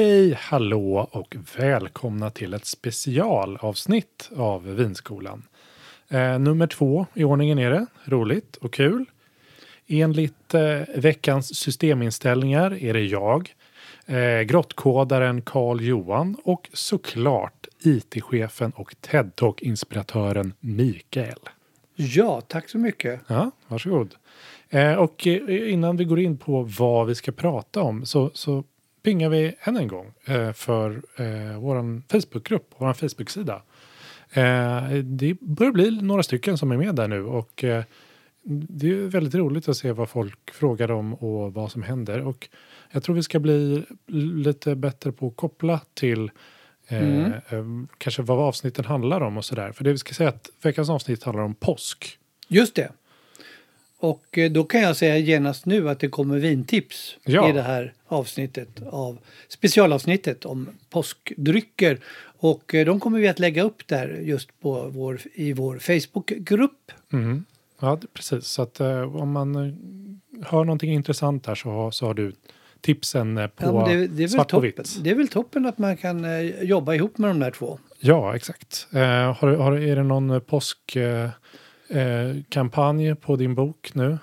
Hej, 0.00 0.34
hallå 0.38 1.08
och 1.12 1.36
välkomna 1.56 2.30
till 2.30 2.54
ett 2.54 2.64
specialavsnitt 2.64 4.30
av 4.36 4.74
Vinskolan. 4.74 5.42
Eh, 6.08 6.38
nummer 6.38 6.66
två 6.66 7.06
i 7.14 7.24
ordningen 7.24 7.58
är 7.58 7.70
det. 7.70 7.86
Roligt 8.04 8.56
och 8.56 8.72
kul. 8.72 9.04
Enligt 9.86 10.54
eh, 10.54 10.80
veckans 10.96 11.56
systeminställningar 11.56 12.82
är 12.82 12.94
det 12.94 13.04
jag, 13.04 13.54
eh, 14.06 14.40
grottkodaren 14.40 15.42
Carl 15.42 15.80
Johan 15.80 16.36
och 16.44 16.68
såklart 16.72 17.66
IT-chefen 17.82 18.72
och 18.76 18.94
TED-talk-inspiratören 19.00 20.52
Mikael. 20.60 21.40
Ja, 21.94 22.40
tack 22.40 22.68
så 22.68 22.78
mycket. 22.78 23.20
Ja, 23.26 23.50
varsågod. 23.68 24.14
Eh, 24.68 24.94
och 24.94 25.26
eh, 25.26 25.72
innan 25.72 25.96
vi 25.96 26.04
går 26.04 26.20
in 26.20 26.38
på 26.38 26.62
vad 26.62 27.06
vi 27.06 27.14
ska 27.14 27.32
prata 27.32 27.82
om 27.82 28.06
så, 28.06 28.30
så 28.34 28.64
pingar 29.02 29.28
vi 29.28 29.54
än 29.60 29.76
en 29.76 29.88
gång 29.88 30.12
eh, 30.24 30.52
för 30.52 30.90
eh, 31.16 31.58
vår 31.60 32.02
Facebookgrupp, 32.12 32.74
vår 32.76 32.92
Facebook-sida. 32.92 33.62
Eh, 34.32 34.88
det 35.04 35.40
börjar 35.40 35.72
bli 35.72 36.02
några 36.02 36.22
stycken 36.22 36.58
som 36.58 36.72
är 36.72 36.76
med 36.76 36.94
där 36.94 37.08
nu 37.08 37.24
och 37.24 37.64
det 38.42 38.90
är 38.90 39.08
väldigt 39.08 39.34
roligt 39.34 39.68
att 39.68 39.76
se 39.76 39.92
vad 39.92 40.08
folk 40.10 40.54
frågar 40.54 40.90
om 40.90 41.14
och 41.14 41.54
vad 41.54 41.72
som 41.72 41.82
händer. 41.82 42.20
Och 42.20 42.48
jag 42.90 43.02
tror 43.02 43.16
vi 43.16 43.22
ska 43.22 43.38
bli 43.38 43.84
lite 44.06 44.76
bättre 44.76 45.12
på 45.12 45.26
att 45.26 45.36
koppla 45.36 45.80
till 45.94 46.30
Mm. 46.92 47.32
eh, 47.32 47.88
kanske 47.98 48.22
vad 48.22 48.38
avsnitten 48.38 48.84
handlar 48.84 49.20
om 49.20 49.36
och 49.36 49.44
sådär. 49.44 49.72
För 49.72 49.84
det 49.84 49.92
vi 49.92 49.98
ska 49.98 50.14
säga 50.14 50.28
att 50.28 50.50
veckans 50.62 50.90
avsnitt 50.90 51.22
handlar 51.24 51.44
om 51.44 51.54
påsk. 51.54 52.18
Just 52.48 52.74
det. 52.74 52.92
Och 54.00 54.38
eh, 54.38 54.50
då 54.50 54.64
kan 54.64 54.80
jag 54.80 54.96
säga 54.96 55.18
genast 55.18 55.66
nu 55.66 55.88
att 55.90 56.00
det 56.00 56.08
kommer 56.08 56.38
vintips 56.38 57.16
Ja. 57.24 57.48
i 57.48 57.52
det 57.52 57.62
här 57.62 57.92
avsnittet 58.06 58.68
av 58.90 59.18
specialavsnittet 59.48 60.44
om 60.44 60.68
påskdrycker. 60.90 61.98
Och 62.38 62.74
eh, 62.74 62.86
de 62.86 63.00
kommer 63.00 63.18
vi 63.18 63.28
att 63.28 63.38
lägga 63.38 63.62
upp 63.62 63.86
där 63.86 64.08
just 64.22 64.60
på 64.60 64.88
vår, 64.88 65.20
i 65.34 65.52
vår 65.52 65.78
Facebookgrupp. 65.78 66.92
Mm. 67.12 67.44
Ja, 67.80 67.98
precis. 68.14 68.46
Så 68.46 68.62
att 68.62 68.80
eh, 68.80 69.16
om 69.16 69.32
man 69.32 69.54
eh, 69.56 69.72
hör 70.46 70.64
någonting 70.64 70.92
intressant 70.92 71.46
här 71.46 71.54
så 71.54 71.90
så 71.90 72.06
har 72.06 72.14
du 72.14 72.32
tipsen 72.80 73.38
eh, 73.38 73.46
på 73.46 73.64
Ja, 73.64 73.86
det, 73.88 74.06
det, 74.06 74.22
är 74.22 74.26
väl 74.26 74.28
svart 74.28 74.50
på 74.50 74.60
vitt. 74.60 74.98
det 75.04 75.10
är 75.10 75.14
väl 75.14 75.28
toppen 75.28 75.66
att 75.66 75.78
man 75.78 75.96
kan 75.96 76.24
eh, 76.24 76.62
jobba 76.62 76.94
ihop 76.94 77.18
med 77.18 77.30
de 77.30 77.38
där 77.40 77.50
två. 77.50 77.78
Ja, 77.98 78.36
exakt. 78.36 78.88
Eh, 78.92 79.00
har, 79.34 79.48
har, 79.56 79.72
är 79.72 79.96
det 79.96 80.02
någon 80.02 80.30
eh, 80.30 80.38
påskkampanj 80.38 81.30
eh, 81.90 82.36
kampanj 82.48 83.14
på 83.14 83.36
din 83.36 83.54
bok 83.54 83.90
nu? 83.94 84.18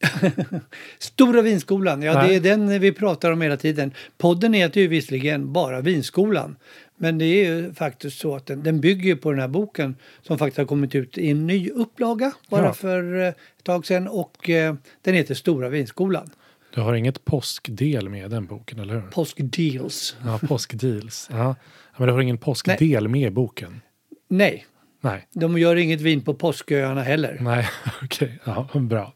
Stora 0.98 1.42
vinskolan, 1.42 2.02
ja 2.02 2.12
Nej. 2.14 2.28
det 2.28 2.34
är 2.50 2.56
den 2.56 2.80
vi 2.80 2.92
pratar 2.92 3.32
om 3.32 3.42
hela 3.42 3.56
tiden. 3.56 3.92
Podden 4.18 4.52
heter 4.52 4.80
ju 4.80 4.88
visserligen 4.88 5.52
bara 5.52 5.80
Vinskolan. 5.80 6.56
Men 6.96 7.18
det 7.18 7.24
är 7.24 7.50
ju 7.54 7.72
faktiskt 7.74 8.18
så 8.18 8.36
att 8.36 8.46
den, 8.46 8.62
den 8.62 8.80
bygger 8.80 9.16
på 9.16 9.30
den 9.30 9.40
här 9.40 9.48
boken 9.48 9.96
som 10.22 10.38
faktiskt 10.38 10.58
har 10.58 10.64
kommit 10.64 10.94
ut 10.94 11.18
i 11.18 11.30
en 11.30 11.46
ny 11.46 11.70
upplaga 11.70 12.32
bara 12.50 12.64
Ja. 12.64 12.72
för 12.72 13.20
eh, 13.20 13.28
ett 13.28 13.36
tag 13.62 13.86
sedan 13.86 14.08
och 14.08 14.50
eh, 14.50 14.74
den 15.02 15.14
heter 15.14 15.34
Stora 15.34 15.68
Vinskolan. 15.68 16.30
Du 16.74 16.80
har 16.80 16.94
inget 16.94 17.24
påskdel 17.24 18.08
med 18.08 18.26
i 18.26 18.28
den 18.28 18.46
boken, 18.46 18.78
eller 18.78 18.94
hur? 18.94 19.00
Påskdeals. 19.00 20.16
Ja, 20.24 20.38
påskdeals. 20.48 21.28
Ja. 21.32 21.54
Men 21.98 22.06
du 22.08 22.12
har 22.14 22.20
ingen 22.20 22.38
påskdel 22.38 23.08
med 23.08 23.26
i 23.26 23.30
boken? 23.30 23.80
Nej, 24.28 24.66
Nej. 25.06 25.26
de 25.32 25.58
gör 25.58 25.76
inget 25.76 26.00
vin 26.00 26.22
på 26.22 26.34
påsköarna 26.34 27.02
heller. 27.02 27.38
Nej, 27.40 27.68
okej. 28.02 28.38
Ja, 28.44 28.68
bra. 28.74 29.12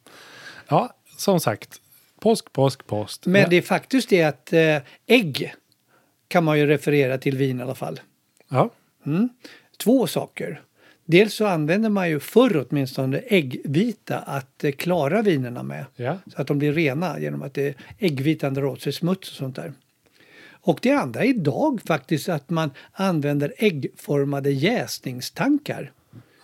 Ja, 0.69 0.95
som 1.17 1.41
sagt. 1.41 1.81
Påsk, 2.21 2.53
påsk, 2.53 2.87
påsk. 2.87 3.27
Men 3.27 3.51
det 3.51 3.57
är 3.57 3.63
faktiskt 3.63 4.09
det 4.09 4.23
att 4.23 4.53
eh, 4.53 4.77
ägg 5.07 5.55
kan 6.29 6.45
man 6.45 6.59
ju 6.59 6.67
referera 6.67 7.19
till 7.19 7.37
vin 7.37 7.61
i 7.61 7.63
alla 7.63 7.75
fall. 7.75 8.01
Ja, 8.49 8.71
två 9.79 10.07
saker. 10.07 10.63
Dels 11.05 11.35
så 11.35 11.47
använder 11.47 11.91
man 11.91 12.09
ju 12.09 12.21
förr 12.21 12.67
åtminstone 12.69 13.19
äggvita 13.19 14.19
att 14.19 14.65
eh, 14.65 14.73
klara 14.73 15.23
vinerna 15.23 15.63
med. 15.63 15.85
ja. 15.97 16.19
Så 16.27 16.41
att 16.41 16.47
de 16.47 16.59
blir 16.59 16.73
rena 16.73 17.21
genom 17.21 17.43
att 17.43 17.55
det 17.55 17.75
äggvitan 17.99 18.55
drar 18.55 18.65
åt 18.65 18.83
sig 18.83 18.93
smuts 18.93 19.31
och 19.31 19.37
sånt 19.37 19.57
där. 19.57 19.73
Och 20.63 20.79
det 20.83 20.93
andra 20.93 21.25
idag 21.25 21.81
faktiskt 21.87 22.29
att 22.29 22.51
man 22.51 22.71
använder 22.93 23.55
äggformade 23.59 24.51
jäsningstankar. 24.51 25.93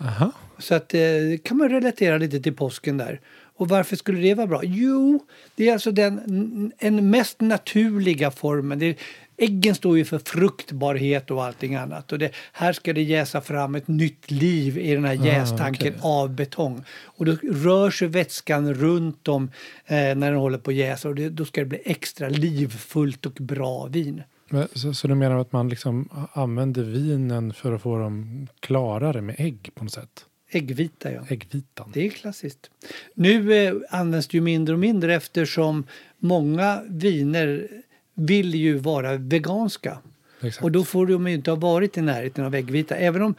Aha. 0.00 0.32
Så 0.58 0.74
att 0.74 0.94
eh, 0.94 1.00
kan 1.44 1.56
man 1.56 1.68
relatera 1.68 2.18
lite 2.18 2.40
till 2.40 2.56
påsken 2.56 2.98
där. 2.98 3.20
Och 3.56 3.68
varför 3.68 3.96
skulle 3.96 4.20
det 4.20 4.34
vara 4.34 4.46
bra? 4.46 4.60
Jo, 4.64 5.26
det 5.54 5.68
är 5.68 5.72
alltså 5.72 5.90
den 5.90 6.72
en 6.78 7.10
mest 7.10 7.40
naturliga 7.40 8.30
formen. 8.30 8.78
Det 8.78 8.96
äggen 9.36 9.74
står 9.74 9.98
ju 9.98 10.04
för 10.04 10.18
fruktbarhet 10.18 11.30
och 11.30 11.44
allting 11.44 11.74
annat. 11.74 12.12
Och 12.12 12.18
det, 12.18 12.30
här 12.52 12.72
ska 12.72 12.92
det 12.92 13.02
jäsa 13.02 13.40
fram 13.40 13.74
ett 13.74 13.88
nytt 13.88 14.30
liv 14.30 14.78
i 14.78 14.94
den 14.94 15.04
här 15.04 15.26
jästanken 15.26 15.94
okej. 15.98 16.00
av 16.02 16.34
betong. 16.34 16.84
Och 16.90 17.24
då 17.24 17.32
rör 17.42 17.90
sig 17.90 18.08
vätskan 18.08 18.74
runt 18.74 19.28
om 19.28 19.50
eh, 19.86 19.96
när 19.96 20.30
den 20.30 20.40
håller 20.40 20.58
på 20.58 20.70
att 20.70 20.76
jäsa 20.76 21.08
och 21.08 21.14
det, 21.14 21.28
då 21.28 21.44
ska 21.44 21.60
det 21.60 21.66
bli 21.66 21.82
extra 21.84 22.28
livfullt 22.28 23.26
och 23.26 23.32
bra 23.32 23.86
vin. 23.86 24.22
Men, 24.48 24.68
så, 24.72 24.94
så 24.94 25.08
du 25.08 25.14
menar 25.14 25.38
att 25.38 25.52
man 25.52 25.68
liksom 25.68 26.08
använder 26.32 26.82
vinen 26.82 27.52
för 27.52 27.72
att 27.72 27.82
få 27.82 27.98
dem 27.98 28.46
klarare 28.60 29.20
med 29.20 29.34
ägg 29.38 29.70
på 29.74 29.84
något 29.84 29.92
sätt? 29.92 30.24
Äggvita, 30.50 31.12
ja. 31.12 31.20
Äggvitan? 31.28 31.90
Det 31.94 32.06
är 32.06 32.10
klassiskt. 32.10 32.70
Nu 33.14 33.66
eh, 33.66 33.74
används 33.90 34.28
det 34.28 34.36
ju 34.36 34.40
mindre 34.40 34.74
och 34.74 34.78
mindre 34.78 35.14
eftersom 35.14 35.86
många 36.18 36.82
viner 36.88 37.68
vill 38.16 38.54
ju 38.54 38.78
vara 38.78 39.16
veganska. 39.16 39.98
Exakt. 40.40 40.64
Och 40.64 40.72
då 40.72 40.84
får 40.84 41.06
de 41.06 41.28
ju 41.28 41.34
inte 41.34 41.50
ha 41.50 41.56
varit 41.56 41.98
i 41.98 42.00
närheten 42.00 42.44
av 42.44 42.54
äggvita. 42.54 42.96
Även 42.96 43.22
om 43.22 43.34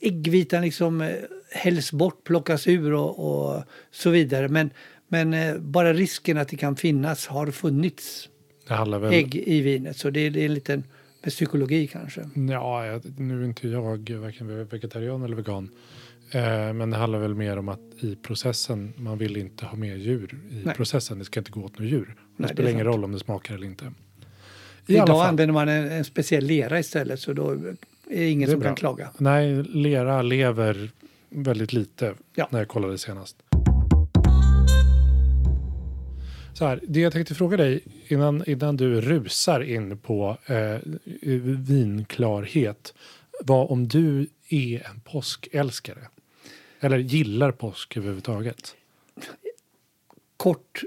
äggvitan 0.00 0.62
liksom 0.62 1.00
eh, 1.00 1.10
hälls 1.50 1.92
bort, 1.92 2.24
plockas 2.24 2.68
ur 2.68 2.92
och, 2.92 3.18
och 3.18 3.62
så 3.90 4.10
vidare. 4.10 4.48
Men, 4.48 4.70
men 5.08 5.34
eh, 5.34 5.56
bara 5.58 5.92
risken 5.92 6.38
att 6.38 6.48
det 6.48 6.56
kan 6.56 6.76
finnas 6.76 7.26
har 7.26 7.50
funnits 7.50 8.28
Det 8.68 8.98
väl... 8.98 9.12
ägg 9.12 9.36
i 9.36 9.60
vinet. 9.60 9.96
Så 9.96 10.10
det, 10.10 10.30
det 10.30 10.40
är 10.40 10.46
en 10.46 10.54
liten 10.54 10.84
med 11.22 11.32
psykologi 11.32 11.86
kanske. 11.86 12.30
Ja, 12.50 12.86
jag, 12.86 13.20
nu 13.20 13.40
är 13.42 13.44
inte 13.44 13.68
jag 13.68 13.82
varken 13.82 14.68
vegetarian 14.68 15.22
eller 15.22 15.36
vegan. 15.36 15.70
Eh, 16.32 16.72
men 16.72 16.90
det 16.90 16.96
handlar 16.96 17.18
väl 17.18 17.34
mer 17.34 17.56
om 17.56 17.68
att 17.68 17.80
i 18.00 18.16
processen, 18.16 18.92
man 18.96 19.18
vill 19.18 19.36
inte 19.36 19.66
ha 19.66 19.76
med 19.76 19.98
djur 19.98 20.38
i 20.50 20.62
Nej. 20.64 20.74
processen. 20.74 21.18
Det 21.18 21.24
ska 21.24 21.40
inte 21.40 21.50
gå 21.50 21.64
åt 21.64 21.78
några 21.78 21.90
djur. 21.90 22.06
Det 22.06 22.12
Nej, 22.36 22.48
det 22.48 22.54
spelar 22.54 22.68
är 22.68 22.72
ingen 22.72 22.86
sant. 22.86 22.94
roll 22.94 23.04
om 23.04 23.12
det 23.12 23.18
smakar 23.18 23.54
eller 23.54 23.66
inte. 23.66 23.92
Idag 24.94 25.26
använder 25.26 25.52
man 25.54 25.68
en, 25.68 25.92
en 25.92 26.04
speciell 26.04 26.44
lera 26.44 26.78
istället 26.78 27.20
så 27.20 27.32
då 27.32 27.50
är 27.50 27.76
det 28.04 28.30
ingen 28.30 28.46
Det 28.46 28.52
är 28.52 28.54
som 28.54 28.60
bra. 28.60 28.68
kan 28.68 28.76
klaga. 28.76 29.10
Nej, 29.18 29.62
lera 29.62 30.22
lever 30.22 30.90
väldigt 31.30 31.72
lite 31.72 32.14
Ja. 32.34 32.48
när 32.50 32.58
jag 32.58 32.68
kollade 32.68 32.98
senast. 32.98 33.36
Så 36.54 36.66
här, 36.66 36.80
det 36.88 37.00
jag 37.00 37.12
tänkte 37.12 37.34
fråga 37.34 37.56
dig 37.56 37.80
innan, 38.08 38.44
innan 38.46 38.76
du 38.76 39.00
rusar 39.00 39.60
in 39.60 39.98
på 39.98 40.36
eh, 40.46 40.76
vinklarhet 41.58 42.94
var 43.44 43.72
om 43.72 43.88
du 43.88 44.26
är 44.48 44.86
en 44.90 45.00
påskälskare. 45.00 46.08
Eller 46.80 46.98
gillar 46.98 47.52
påsk 47.52 47.96
överhuvudtaget. 47.96 48.74
Kort, 50.36 50.82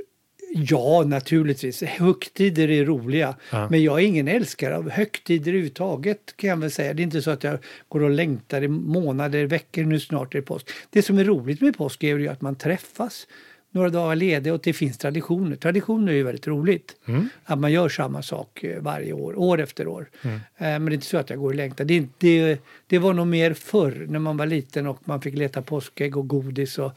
ja 0.55 1.03
naturligtvis. 1.07 1.83
Högtider 1.83 2.71
är 2.71 2.85
roliga. 2.85 3.35
Ja. 3.51 3.67
Men 3.69 3.83
jag 3.83 3.99
är 3.99 4.05
ingen 4.05 4.27
älskare 4.27 4.77
av 4.77 4.89
högtider 4.89 5.51
överhuvudtaget 5.51 6.33
kan 6.35 6.49
jag 6.49 6.57
väl 6.57 6.71
säga. 6.71 6.93
Det 6.93 7.01
är 7.01 7.03
inte 7.03 7.21
så 7.21 7.31
att 7.31 7.43
jag 7.43 7.57
går 7.87 8.03
och 8.03 8.09
längtar 8.09 8.61
i 8.63 8.67
månader, 8.67 9.45
veckor, 9.45 9.83
nu 9.83 9.99
snart 9.99 10.35
är 10.35 10.39
det 10.39 10.45
påsk. 10.45 10.69
Det 10.89 11.01
som 11.01 11.17
är 11.17 11.23
roligt 11.23 11.61
med 11.61 11.77
påsk 11.77 12.03
är 12.03 12.17
ju 12.17 12.27
att 12.27 12.41
man 12.41 12.55
träffas 12.55 13.27
några 13.71 13.89
dagar 13.89 14.15
lediga 14.15 14.53
och 14.53 14.61
det 14.63 14.73
finns 14.73 14.97
traditioner. 14.97 15.55
Traditioner 15.55 16.11
är 16.11 16.15
ju 16.15 16.23
väldigt 16.23 16.47
roligt. 16.47 16.95
Att 17.43 17.59
man 17.59 17.71
gör 17.71 17.89
samma 17.89 18.21
sak 18.21 18.63
eh, 18.63 18.81
varje 18.81 19.13
år, 19.13 19.39
år 19.39 19.61
efter 19.61 19.87
år. 19.87 20.09
Eh, 20.23 20.29
Men 20.57 20.85
det 20.85 20.91
är 20.91 20.93
inte 20.93 21.05
så 21.05 21.17
att 21.17 21.29
jag 21.29 21.39
går 21.39 21.49
och 21.49 21.55
längtar. 21.55 21.85
Det, 21.85 22.05
det, 22.17 22.59
det 22.87 22.99
var 22.99 23.13
nog 23.13 23.27
mer 23.27 23.53
förr 23.53 24.05
när 24.09 24.19
man 24.19 24.37
var 24.37 24.45
liten 24.45 24.87
och 24.87 24.99
man 25.05 25.21
fick 25.21 25.35
leta 25.35 25.61
påskägg 25.61 26.17
och 26.17 26.27
godis. 26.27 26.77
Och 26.77 26.91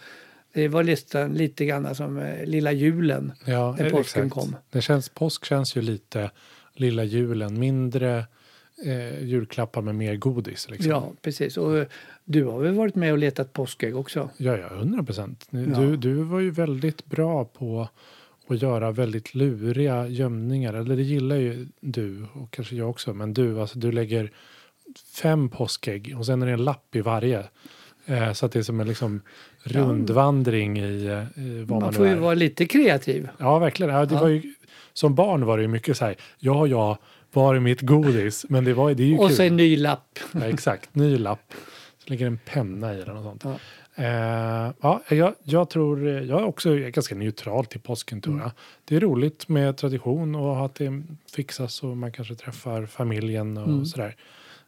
det 0.57 0.69
var 0.69 0.83
listan 0.83 1.35
lite 1.35 1.65
grann 1.65 1.95
som 1.95 2.19
eh, 2.19 2.45
lilla 2.45 2.73
julen 2.73 3.33
Ja, 3.45 3.77
när 3.79 3.91
påsken 3.91 4.27
exakt. 4.27 4.33
kom. 4.33 4.57
Det 4.71 4.81
känns, 4.81 5.09
påsk 5.09 5.45
känns 5.45 5.77
ju 5.77 5.83
lite 5.83 6.31
lilla 6.73 7.05
julen. 7.05 7.59
Mindre 7.59 8.27
eh, 8.85 9.25
julklappar 9.25 9.83
med 9.83 9.95
mer 9.95 10.17
godis. 10.17 10.71
Liksom. 10.71 10.91
Ja, 10.91 11.13
precis. 11.23 11.57
Och 11.57 11.79
eh, 11.79 11.87
du 12.25 12.45
har 12.45 12.61
väl 12.61 12.75
varit 12.75 12.95
med 12.95 13.13
och 13.13 13.19
letat 13.19 13.53
påskägg 13.53 13.97
också? 13.97 14.31
Ja, 14.37 14.57
ja, 14.57 14.67
100 14.67 15.03
procent. 15.03 15.47
Ja. 15.51 15.59
Du, 15.59 15.97
du 15.97 16.15
var 16.15 16.41
ju 16.41 16.51
väldigt 16.51 17.07
bra 17.07 17.45
på 17.45 17.89
att 18.49 18.63
göra 18.63 18.91
väldigt 18.91 19.35
luriga 19.35 20.07
gömningar. 20.09 20.75
Eller 20.75 20.97
det 20.97 21.03
gillar 21.03 21.37
ju 21.37 21.67
du 21.81 22.27
och 22.33 22.51
kanske 22.51 22.77
jag 22.77 22.91
också. 22.91 23.15
Men 23.15 23.35
du, 23.35 23.61
alltså, 23.61 23.79
du 23.79 23.93
lägger 23.93 24.33
fem 25.23 25.49
påskägg 25.49 26.15
och 26.19 26.27
sen 26.27 26.43
är 26.43 26.47
det 26.47 26.53
en 26.53 26.65
lapp 26.65 26.97
i 26.97 27.01
varje. 27.01 27.45
Eh, 28.07 28.33
så 28.33 28.47
att 28.47 28.53
det 28.53 28.59
är 28.59 28.63
som 28.63 28.81
en 28.81 28.87
liksom 28.89 29.21
rundvandring 29.63 30.79
i, 30.79 31.05
eh, 31.07 31.43
i 31.45 31.59
vad 31.59 31.69
man, 31.71 31.81
Man 31.81 31.93
får 31.93 32.07
ju 32.09 32.15
vara 32.15 32.35
lite 32.35 32.67
kreativ. 32.67 33.29
Ja, 33.39 33.59
verkligen. 33.59 33.95
Ja, 33.95 34.05
det 34.07 34.15
Ja. 34.15 34.21
Var 34.21 34.29
ju, 34.29 34.43
som 34.93 35.15
barn 35.15 35.47
var 35.47 35.57
det 35.57 35.63
ju 35.63 35.69
mycket 35.69 35.97
så 35.97 36.05
här, 36.05 36.17
ja, 36.39 36.67
ja, 36.67 36.99
var 37.33 37.55
är 37.55 37.61
mitt 37.61 37.81
godis? 37.81 38.47
Men 38.49 38.65
det, 38.65 38.75
var, 38.75 38.95
det 38.95 39.03
är 39.03 39.07
ju 39.07 39.19
Och 39.19 39.29
kul. 39.29 39.37
så 39.37 39.43
en 39.43 39.57
ny 39.57 39.77
lapp. 39.77 40.19
Ja, 40.33 40.45
exakt, 40.45 40.95
ny 40.95 41.19
lapp. 41.19 41.55
Så 41.99 42.11
ligger 42.11 42.27
en 42.27 42.39
penna 42.45 42.95
i 42.95 42.97
den 43.05 43.17
och 43.17 43.23
sånt. 43.23 43.45
Ja. 43.45 43.55
Eh, 44.05 44.73
ja, 44.81 45.03
jag, 45.09 45.35
jag 45.43 45.71
tror, 45.71 46.09
jag 46.09 46.41
är 46.41 46.45
också 46.45 46.75
ganska 46.75 47.15
neutral 47.15 47.67
till 47.67 47.81
påsken 47.81 48.21
tror 48.21 48.41
jag. 48.41 48.51
Det 48.85 48.97
är 48.97 49.01
roligt 49.01 49.49
med 49.49 49.77
tradition 49.77 50.35
och 50.35 50.65
att 50.65 50.75
det 50.75 51.03
fixas 51.35 51.83
och 51.83 51.97
man 51.97 52.13
kanske 52.13 52.35
träffar 52.35 52.87
familjen 52.87 53.57
och 53.59 53.89
sådär. 53.89 54.17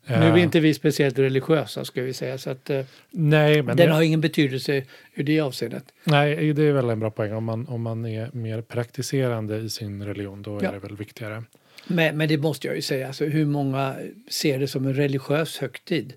Eh, 0.06 0.20
Nu 0.20 0.26
är 0.26 0.36
inte 0.36 0.60
vi 0.60 0.74
speciellt 0.74 1.18
religiösa 1.18 1.84
ska 1.84 2.02
vi 2.02 2.12
säga. 2.12 2.38
Så 2.38 2.50
att, 2.50 2.70
eh, 2.70 2.84
Nej, 3.10 3.62
men 3.62 3.76
den 3.76 3.86
det, 3.88 3.92
har 3.94 4.02
ingen 4.02 4.20
betydelse 4.20 4.82
ur 5.14 5.22
det 5.24 5.40
avseendet. 5.40 5.84
nej, 6.04 6.52
det 6.52 6.62
är 6.62 6.72
väl 6.72 6.90
en 6.90 7.00
bra 7.00 7.10
poäng. 7.10 7.32
Om 7.32 7.44
man, 7.44 7.66
om 7.68 7.82
man 7.82 8.06
är 8.06 8.30
mer 8.32 8.60
praktiserande 8.62 9.56
i 9.56 9.70
sin 9.70 10.02
religion 10.06 10.42
då 10.42 10.58
Ja. 10.62 10.68
är 10.68 10.72
det 10.72 10.78
väl 10.78 10.96
viktigare. 10.96 11.42
Men, 11.86 12.16
men 12.16 12.28
det 12.28 12.38
måste 12.38 12.66
jag 12.66 12.76
ju 12.76 12.82
säga, 12.82 13.06
alltså, 13.06 13.24
hur 13.24 13.44
många 13.46 13.96
ser 14.28 14.58
det 14.58 14.68
som 14.68 14.86
en 14.86 14.94
religiös 14.94 15.58
högtid? 15.58 16.12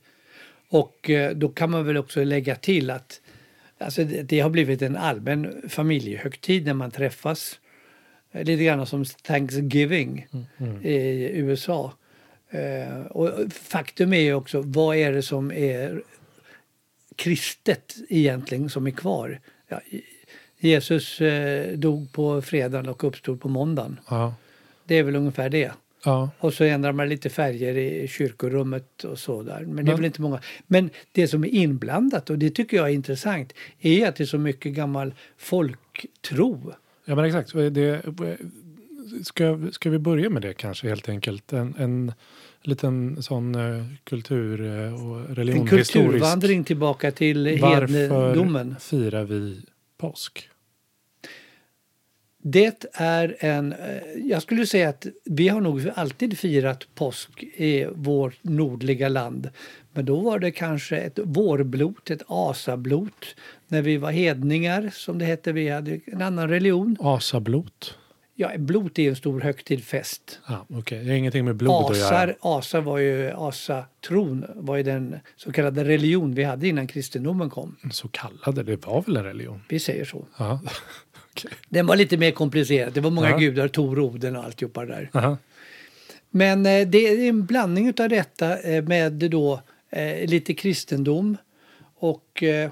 Och 0.70 1.10
eh, 1.10 1.32
då 1.36 1.50
kan 1.50 1.72
man 1.72 1.86
väl 1.86 1.98
också 1.98 2.24
lägga 2.24 2.56
till 2.56 2.90
att 2.90 3.22
alltså, 3.78 4.04
det, 4.04 4.40
har 4.40 4.50
blivit 4.50 4.82
en 4.82 4.96
allmän 4.98 5.62
familjehögtid 5.70 6.66
när 6.66 6.74
man 6.74 6.92
träffas. 6.92 7.60
Eh, 8.32 8.44
Lite 8.44 8.64
grann 8.64 8.86
som 8.86 9.06
Thanksgiving 9.06 10.28
i 10.84 11.30
USA. 11.40 11.94
Eh, 12.52 13.06
och 13.06 13.54
faktum 13.54 14.14
är 14.14 14.20
ju 14.20 14.34
också, 14.34 14.62
vad 14.66 14.96
är 14.96 15.12
det 15.12 15.22
som 15.24 15.52
är 15.52 16.02
kristet 17.16 17.96
egentligen 18.10 18.70
som 18.70 18.88
är 18.88 18.92
kvar? 18.92 19.40
Ja, 19.68 19.82
Jesus 20.60 21.22
eh, 21.22 21.78
dog 21.78 22.12
på 22.12 22.42
fredagen 22.42 22.90
och 22.90 23.04
uppstod 23.04 23.42
på 23.42 23.50
måndagen. 23.50 24.00
Ja, 24.10 24.36
Det 24.86 24.96
är 24.96 25.04
väl 25.04 25.16
ungefär 25.16 25.50
det. 25.50 25.72
ja. 26.06 26.30
Och 26.40 26.54
så 26.54 26.64
ändrar 26.64 26.92
man 26.92 27.10
lite 27.10 27.30
färger 27.30 27.78
i 27.78 28.08
kyrkorummet 28.08 29.04
och 29.04 29.20
så 29.20 29.44
där. 29.44 29.62
Men 29.62 29.86
det 29.86 29.92
är 29.92 29.96
väl 29.96 30.06
inte 30.06 30.22
många. 30.22 30.40
Men 30.68 30.90
det 31.12 31.28
som 31.28 31.44
är 31.44 31.50
inblandat 31.50 32.30
och 32.30 32.38
det 32.40 32.50
tycker 32.50 32.78
jag 32.78 32.90
är 32.90 32.94
intressant 32.94 33.54
är 33.80 34.08
att 34.08 34.16
det 34.16 34.24
är 34.24 34.26
så 34.26 34.38
mycket 34.38 34.74
gammal 34.74 35.14
folktro. 35.38 36.74
Ja 37.06 37.16
men 37.16 37.26
exakt. 37.26 37.54
Det, 37.54 38.02
ska, 39.24 39.60
ska 39.72 39.90
vi 39.90 40.00
börja 40.00 40.30
med 40.30 40.42
det 40.42 40.54
kanske 40.54 40.90
helt 40.90 41.10
enkelt? 41.10 41.54
En, 41.54 41.76
en 41.78 42.14
liten 42.62 43.24
sån 43.24 43.56
eh, 43.56 43.86
kultur 44.04 44.62
eh, 44.62 45.08
och 45.08 45.20
En 45.20 45.36
religionhistorisk. 45.36 45.94
kulturvandring 45.94 46.64
tillbaka 46.64 47.12
till 47.12 47.46
hedendomen. 47.46 48.70
Varför 48.70 48.80
firar 48.80 49.24
vi 49.24 49.62
påsk? 49.98 50.48
Det 52.44 52.86
är 52.94 53.36
en, 53.40 53.74
eh, 53.74 53.78
jag 54.26 54.42
skulle 54.42 54.66
säga 54.66 54.90
att 54.90 55.06
vi 55.26 55.48
har 55.48 55.62
nog 55.62 55.90
alltid 55.96 56.38
firat 56.38 56.88
påsk 56.96 57.44
i 57.44 57.88
vårt 57.96 58.44
nordliga 58.44 59.10
land. 59.10 59.50
Men 59.94 60.06
då 60.06 60.20
var 60.20 60.40
det 60.40 60.52
kanske 60.52 60.98
ett 60.98 61.20
vårblot, 61.24 62.10
ett 62.10 62.22
asablot. 62.28 63.36
När 63.68 63.82
vi 63.82 63.98
var 63.98 64.12
hedningar 64.12 64.90
som 64.94 65.18
det 65.18 65.26
hette, 65.26 65.52
vi 65.52 65.70
hade 65.70 66.00
en 66.06 66.22
annan 66.22 66.50
religion. 66.50 66.98
Asablot? 67.00 67.98
Ja, 68.42 68.52
blot 68.58 69.00
är 69.00 69.04
ju 69.04 69.10
en 69.10 69.16
stor 69.16 69.42
högtid, 69.42 69.84
fest. 69.84 70.40
Ja, 70.48 70.66
Okej, 70.70 71.00
det 71.04 71.10
har 71.10 71.18
ingenting 71.18 71.46
med 71.46 71.56
blod 71.56 71.92
att 71.92 71.98
göra. 71.98 72.08
Asar, 72.08 72.36
asa 72.42 72.82
var 72.82 72.98
ju, 72.98 73.32
asatron 73.32 74.46
var 74.56 74.78
ju 74.78 74.84
den 74.84 75.16
så 75.36 75.52
kallade 75.52 75.84
religion 75.84 76.34
vi 76.34 76.44
hade 76.44 76.68
innan 76.68 76.88
kristendomen 76.88 77.50
kom. 77.50 77.76
Så 77.92 78.08
kallade, 78.08 78.64
det 78.64 78.86
var 78.88 79.02
väl 79.02 79.18
en 79.18 79.24
religion? 79.24 79.62
Vi 79.70 79.80
säger 79.80 80.06
så. 80.06 80.26
Ja. 80.38 80.60
Okej. 81.32 81.52
Den 81.70 81.86
var 81.88 81.96
lite 81.96 82.18
mer 82.18 82.32
komplicerad. 82.32 82.94
Det 82.94 83.02
var 83.02 83.12
många 83.12 83.30
Ja. 83.30 83.38
gudar, 83.38 83.68
Tor, 83.68 84.00
Oden 84.00 84.36
och 84.36 84.44
alltihopa 84.44 84.86
det 84.86 84.92
där. 84.94 85.10
Aha. 85.14 85.38
Men 86.30 86.66
eh, 86.66 86.88
det 86.88 86.98
är 87.08 87.30
en 87.30 87.46
blandning 87.46 87.94
av 88.00 88.10
detta 88.10 88.60
eh, 88.60 88.84
med 88.84 89.14
då 89.14 89.62
eh, 89.90 90.30
lite 90.30 90.54
kristendom 90.54 91.38
och 92.00 92.44
eh, 92.44 92.72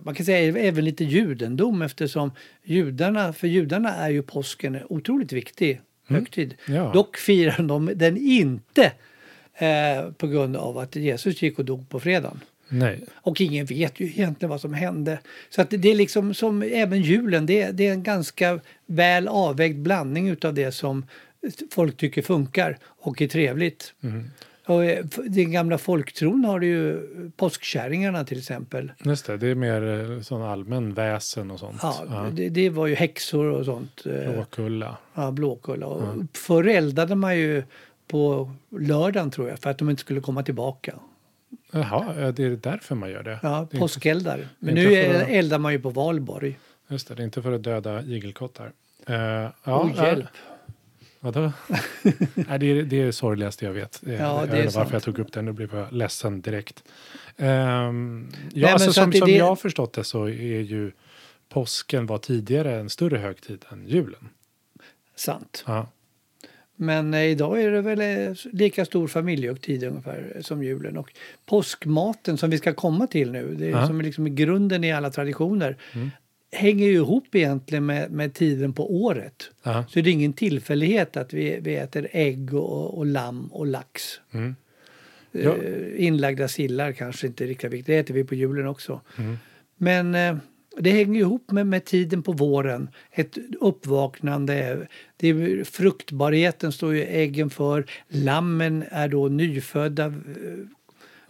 man 0.00 0.14
kan 0.14 0.26
säga 0.26 0.58
även 0.58 0.84
lite 0.84 1.04
judendom 1.04 1.82
eftersom 1.82 2.32
judarna, 2.64 3.32
för 3.32 3.48
judarna 3.48 3.94
är 3.94 4.10
ju 4.10 4.22
påsken 4.22 4.74
en 4.74 4.82
otroligt 4.88 5.32
viktig 5.32 5.80
högtid. 6.06 6.54
Ja. 6.66 6.90
Dock 6.94 7.16
firar 7.16 7.62
de 7.62 7.90
den 7.94 8.16
inte 8.16 8.92
eh, 9.54 10.10
på 10.12 10.26
grund 10.26 10.56
av 10.56 10.78
att 10.78 10.96
Jesus 10.96 11.42
gick 11.42 11.58
och 11.58 11.64
dog 11.64 11.88
på 11.88 12.00
fredagen. 12.00 12.40
Nej. 12.68 13.04
Och 13.12 13.40
ingen 13.40 13.66
vet 13.66 14.00
ju 14.00 14.06
egentligen 14.06 14.50
vad 14.50 14.60
som 14.60 14.74
hände. 14.74 15.18
Så 15.50 15.62
att 15.62 15.70
det 15.70 15.90
är 15.90 15.94
liksom 15.94 16.34
som 16.34 16.62
även 16.62 17.02
julen, 17.02 17.46
det 17.46 17.62
är, 17.62 17.72
det 17.72 17.86
är 17.86 17.92
en 17.92 18.02
ganska 18.02 18.60
väl 18.86 19.28
avvägd 19.28 19.78
blandning 19.78 20.28
utav 20.28 20.54
det 20.54 20.72
som 20.72 21.06
folk 21.70 21.96
tycker 21.96 22.22
funkar 22.22 22.78
och 22.84 23.22
är 23.22 23.28
trevligt. 23.28 23.94
Och 24.66 24.84
eh, 24.84 25.04
den 25.26 25.52
gamla 25.52 25.78
folktron 25.78 26.44
har 26.44 26.60
du 26.60 26.66
ju 26.66 27.00
påskkärringarna 27.36 28.24
till 28.24 28.38
exempel. 28.38 28.92
Just 29.04 29.26
det, 29.26 29.36
det 29.36 29.46
är 29.48 29.54
mer 29.54 30.10
eh, 30.12 30.20
sån 30.20 30.42
allmän 30.42 30.94
väsen 30.94 31.50
och 31.50 31.58
sånt. 31.58 31.78
Ja, 31.82 32.26
Det, 32.32 32.48
det 32.48 32.70
var 32.70 32.86
ju 32.86 32.94
häxor 32.94 33.44
och 33.44 33.64
sånt. 33.64 34.06
eh, 34.06 34.32
Blåkulla. 34.32 34.96
Ja, 35.14 35.30
Blåkulla. 35.30 35.86
Och 35.86 36.14
Förr 36.34 36.64
eldade 36.68 37.14
man 37.14 37.36
ju 37.38 37.62
på 38.06 38.50
lördagen 38.78 39.30
tror 39.30 39.48
jag 39.48 39.58
för 39.58 39.70
att 39.70 39.78
de 39.78 39.90
inte 39.90 40.00
skulle 40.00 40.20
komma 40.20 40.42
tillbaka. 40.42 40.94
Jaha, 41.72 42.14
ja, 42.20 42.32
det 42.32 42.44
är 42.44 42.50
därför 42.50 42.94
man 42.94 43.10
gör 43.10 43.22
det. 43.22 43.38
Ja, 43.42 43.48
det 43.58 43.60
inte, 43.62 43.78
påskeldar. 43.78 44.48
Men 44.58 44.74
nu 44.74 45.16
att- 45.16 45.28
eldar 45.28 45.58
man 45.58 45.72
ju 45.72 45.78
på 45.80 45.90
valborg. 45.90 46.58
just 46.88 47.08
det, 47.08 47.14
det 47.14 47.22
är 47.22 47.24
inte 47.24 47.42
för 47.42 47.52
att 47.52 47.62
döda 47.62 48.02
igelkottar. 48.02 48.72
Uh, 49.10 49.14
ja, 49.16 49.52
ja, 49.64 49.90
hjälp. 50.06 50.26
Vadå? 51.20 51.52
Nej, 52.34 52.58
det, 52.58 52.66
är, 52.66 52.82
det 52.82 53.00
är 53.00 53.06
det 53.06 53.12
sorgligaste 53.12 53.64
jag 53.64 53.72
vet. 53.72 54.02
Ja, 54.06 54.12
jag 54.12 54.46
vet 54.46 54.64
inte 54.64 54.78
varför 54.78 54.92
jag 54.92 55.02
tog 55.02 55.18
upp 55.18 55.32
det. 55.32 55.42
Nu 55.42 55.52
blev 55.52 55.74
jag 55.74 55.92
ledsen 55.92 56.40
direkt. 56.40 56.84
Ehm, 57.36 58.28
ja, 58.52 58.66
men 58.66 58.72
alltså, 58.72 58.86
så 58.92 58.92
som, 58.92 59.12
som 59.12 59.28
det- 59.28 59.36
jag 59.36 59.46
har 59.46 59.56
förstått 59.56 59.92
det 59.92 60.04
så 60.04 60.24
är 60.28 60.60
ju 60.60 60.92
påsken 61.48 62.06
var 62.06 62.18
tidigare 62.18 62.76
en 62.80 62.90
större 62.90 63.18
högtid 63.18 63.64
än 63.72 63.86
julen. 63.86 64.28
Sant. 65.16 65.64
Ja. 65.66 65.86
Men 66.76 67.14
eh, 67.14 67.24
idag 67.24 67.62
är 67.62 67.70
det 67.70 67.80
väl 67.80 68.00
eh, 68.00 68.34
lika 68.52 68.84
stor 68.84 69.08
familjehögtid 69.08 69.84
ungefär 69.84 70.32
eh, 70.36 70.42
som 70.42 70.62
julen. 70.62 70.96
Och 70.96 71.12
påskmaten 71.46 72.38
som 72.38 72.50
vi 72.50 72.58
ska 72.58 72.72
komma 72.74 73.06
till 73.06 73.30
nu, 73.32 73.54
det 73.54 73.70
är 73.70 73.86
som 73.86 74.00
är 74.00 74.04
liksom 74.04 74.34
grunden 74.34 74.84
i 74.84 74.92
alla 74.92 75.10
traditioner, 75.10 75.76
hänger 76.52 76.86
ju 76.86 76.94
ihop 76.94 77.34
egentligen 77.34 77.86
med, 77.86 78.10
med 78.10 78.34
tiden 78.34 78.72
på 78.72 79.02
året. 79.02 79.50
Ja. 79.62 79.84
Så 79.88 80.00
det 80.00 80.10
är 80.10 80.12
ingen 80.12 80.32
tillfällighet 80.32 81.16
att 81.16 81.32
vi, 81.32 81.58
vi 81.60 81.76
äter 81.76 82.08
ägg 82.12 82.54
och, 82.54 82.98
och 82.98 83.06
lamm 83.06 83.46
och 83.52 83.66
lax. 83.66 84.20
Mm. 84.32 84.56
Ja. 85.32 85.56
Eh, 85.56 86.04
inlagda 86.06 86.48
sillar 86.48 86.92
kanske 86.92 87.26
inte 87.26 87.44
är 87.44 87.48
riktigt 87.48 87.72
viktigt, 87.72 87.86
det 87.86 87.98
äter 87.98 88.14
vi 88.14 88.24
på 88.24 88.34
julen 88.34 88.66
också. 88.66 89.00
Mm. 89.18 89.38
Men 89.76 90.14
eh, 90.14 90.36
det 90.78 90.90
hänger 90.90 91.20
ihop 91.20 91.50
med, 91.50 91.66
med 91.66 91.84
tiden 91.84 92.22
på 92.22 92.32
våren, 92.32 92.88
ett 93.10 93.38
uppvaknande. 93.60 94.86
Det 95.16 95.28
är, 95.28 95.64
fruktbarheten 95.64 96.72
står 96.72 96.94
ju 96.94 97.04
äggen 97.04 97.50
för. 97.50 97.86
Lammen 98.08 98.84
är 98.90 99.08
då 99.08 99.28
nyfödda, 99.28 100.06
eh, 100.06 100.12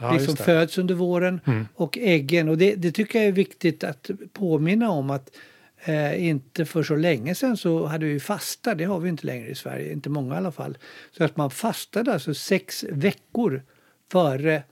Ja, 0.00 0.12
liksom 0.12 0.37
föds 0.37 0.78
under 0.78 0.95
våren. 0.95 1.40
Mm. 1.47 1.69
Och 1.75 1.99
äggen, 1.99 2.49
och 2.49 2.59
det, 2.59 2.75
det 2.75 2.92
tycker 2.92 3.19
jag 3.19 3.28
är 3.28 3.33
viktigt 3.33 3.85
att 3.85 4.11
påminna 4.33 4.90
om 4.90 5.11
att 5.11 5.30
eh, 5.85 6.26
inte 6.26 6.64
för 6.64 6.83
så 6.83 6.97
länge 6.97 7.35
sedan 7.35 7.57
så 7.57 7.87
hade 7.87 8.07
vi 8.07 8.21
fasta, 8.21 8.75
det 8.75 8.85
har 8.85 9.00
vi 9.00 9.09
inte 9.09 9.26
längre 9.26 9.49
i 9.49 9.54
Sverige, 9.54 9.92
inte 9.92 10.09
många 10.09 10.35
i 10.35 10.38
alla 10.38 10.52
fall. 10.52 10.78
Så 11.16 11.25
att 11.25 11.37
man 11.37 11.50
fastade 11.50 12.12
alltså 12.12 12.35
sex 12.35 12.85
veckor 12.90 13.62
före 14.12 14.62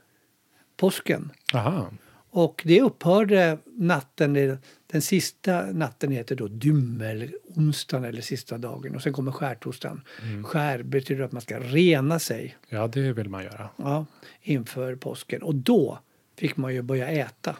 påsken. 0.77 1.31
Aha. 1.53 1.91
Och 2.31 2.61
det 2.65 2.81
upphörde 2.81 3.57
natten, 3.65 4.57
den 4.91 5.01
sista 5.01 5.65
natten 5.65 6.11
heter 6.11 6.35
då 6.35 6.47
dymmelonsdagen 6.47 8.05
eller 8.05 8.21
sista 8.21 8.57
dagen 8.57 8.95
och 8.95 9.01
sen 9.01 9.13
kommer 9.13 9.31
skärtorsdagen. 9.31 10.01
Mm. 10.23 10.43
Skär 10.43 10.83
betyder 10.83 11.23
att 11.23 11.31
man 11.31 11.41
ska 11.41 11.59
rena 11.59 12.19
sig 12.19 12.57
Ja, 12.69 12.87
det 12.87 13.13
vill 13.13 13.29
man 13.29 13.43
göra. 13.43 13.69
ja, 13.75 14.05
inför 14.41 14.95
påsken 14.95 15.41
och 15.43 15.55
då 15.55 15.99
fick 16.37 16.57
man 16.57 16.73
ju 16.73 16.81
börja 16.81 17.07
äta. 17.07 17.55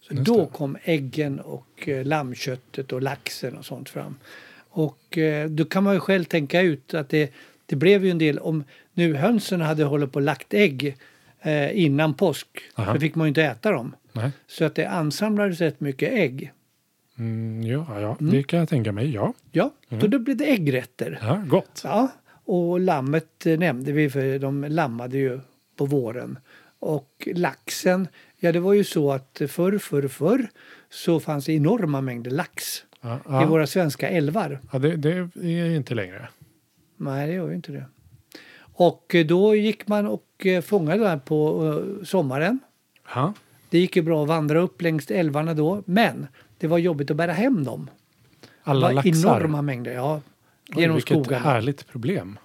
Så 0.00 0.14
Just 0.14 0.26
då 0.26 0.40
det. 0.44 0.50
kom 0.52 0.76
äggen 0.84 1.40
och 1.40 1.88
eh, 1.88 2.04
lammköttet 2.04 2.92
och 2.92 3.02
laxen 3.02 3.56
och 3.56 3.64
sånt 3.64 3.88
fram. 3.88 4.16
Och 4.68 5.18
eh, 5.18 5.48
då 5.50 5.64
kan 5.64 5.84
man 5.84 5.94
ju 5.94 6.00
själv 6.00 6.24
tänka 6.24 6.60
ut 6.60 6.94
att 6.94 7.08
det, 7.08 7.32
det 7.66 7.76
blev 7.76 8.04
ju 8.04 8.10
en 8.10 8.18
del, 8.18 8.38
om 8.38 8.64
nu 8.94 9.14
hönsen 9.14 9.60
hade 9.60 9.84
hållit 9.84 10.12
på 10.12 10.16
och 10.16 10.22
lagt 10.22 10.54
ägg 10.54 10.96
eh, 11.40 11.78
innan 11.84 12.14
påsk, 12.14 12.46
Aha. 12.74 12.92
då 12.94 13.00
fick 13.00 13.14
man 13.14 13.26
ju 13.26 13.28
inte 13.28 13.42
äta 13.42 13.70
dem. 13.70 13.94
Nej. 14.12 14.30
Så 14.46 14.64
att 14.64 14.74
det 14.74 14.84
ansamlades 14.88 15.60
rätt 15.60 15.80
mycket 15.80 16.12
ägg. 16.12 16.52
Mm, 17.20 17.62
ja, 17.62 18.00
ja, 18.00 18.16
det 18.20 18.42
kan 18.42 18.58
jag 18.58 18.68
tänka 18.68 18.92
mig. 18.92 19.10
Ja, 19.14 19.32
Ja, 19.52 19.70
så 20.00 20.06
då 20.06 20.18
blev 20.18 20.36
det 20.36 20.44
äggrätter. 20.52 21.18
ja 21.22 21.42
gott. 21.48 21.80
Ja, 21.84 22.08
och 22.44 22.80
lammet 22.80 23.46
eh, 23.46 23.58
nämnde 23.58 23.92
vi 23.92 24.10
för 24.10 24.38
de 24.38 24.64
lammade 24.64 25.18
ju 25.18 25.40
på 25.76 25.86
våren. 25.86 26.38
Och 26.78 27.28
laxen, 27.34 28.08
ja 28.38 28.52
det 28.52 28.60
var 28.60 28.72
ju 28.72 28.84
så 28.84 29.12
att 29.12 29.42
förr, 29.48 29.78
förr, 29.78 30.08
förr 30.08 30.46
så 30.90 31.20
fanns 31.20 31.44
det 31.44 31.52
enorma 31.52 32.00
mängder 32.00 32.30
lax 32.30 32.84
Ja, 33.00 33.16
i 33.16 33.18
ja. 33.26 33.46
våra 33.46 33.66
svenska 33.66 34.08
älvar. 34.08 34.60
ja 34.72 34.78
det, 34.78 34.96
det 34.96 35.10
är 35.42 35.70
inte 35.76 35.94
längre. 35.94 36.28
Nej, 36.96 37.26
det 37.26 37.32
gör 37.32 37.48
ju 37.48 37.54
inte 37.54 37.72
det. 37.72 37.84
Och 38.72 39.14
då 39.26 39.54
gick 39.54 39.88
man 39.88 40.06
och 40.06 40.46
eh, 40.46 40.60
fångade 40.62 41.04
där 41.04 41.16
på 41.18 41.66
eh, 41.98 42.04
sommaren. 42.04 42.58
Ja. 43.14 43.34
Det 43.70 43.78
gick 43.78 43.96
ju 43.96 44.02
bra 44.02 44.22
att 44.22 44.28
vandra 44.28 44.60
upp 44.60 44.82
längs 44.82 45.10
älvarna 45.10 45.54
då, 45.54 45.82
men 45.86 46.26
det 46.58 46.66
var 46.66 46.78
jobbigt 46.78 47.10
att 47.10 47.16
bära 47.16 47.32
hem 47.32 47.64
dem. 47.64 47.90
Alla 48.62 48.88
det 48.88 48.94
var 48.94 49.02
laxar. 49.04 49.28
enorma 49.38 49.62
mängder, 49.62 49.92
ja. 49.92 50.20
Oj, 50.74 50.80
Genom 50.82 50.96
vilket 50.96 51.14
skogarna. 51.24 51.44
härligt 51.44 51.86
problem. 51.88 52.38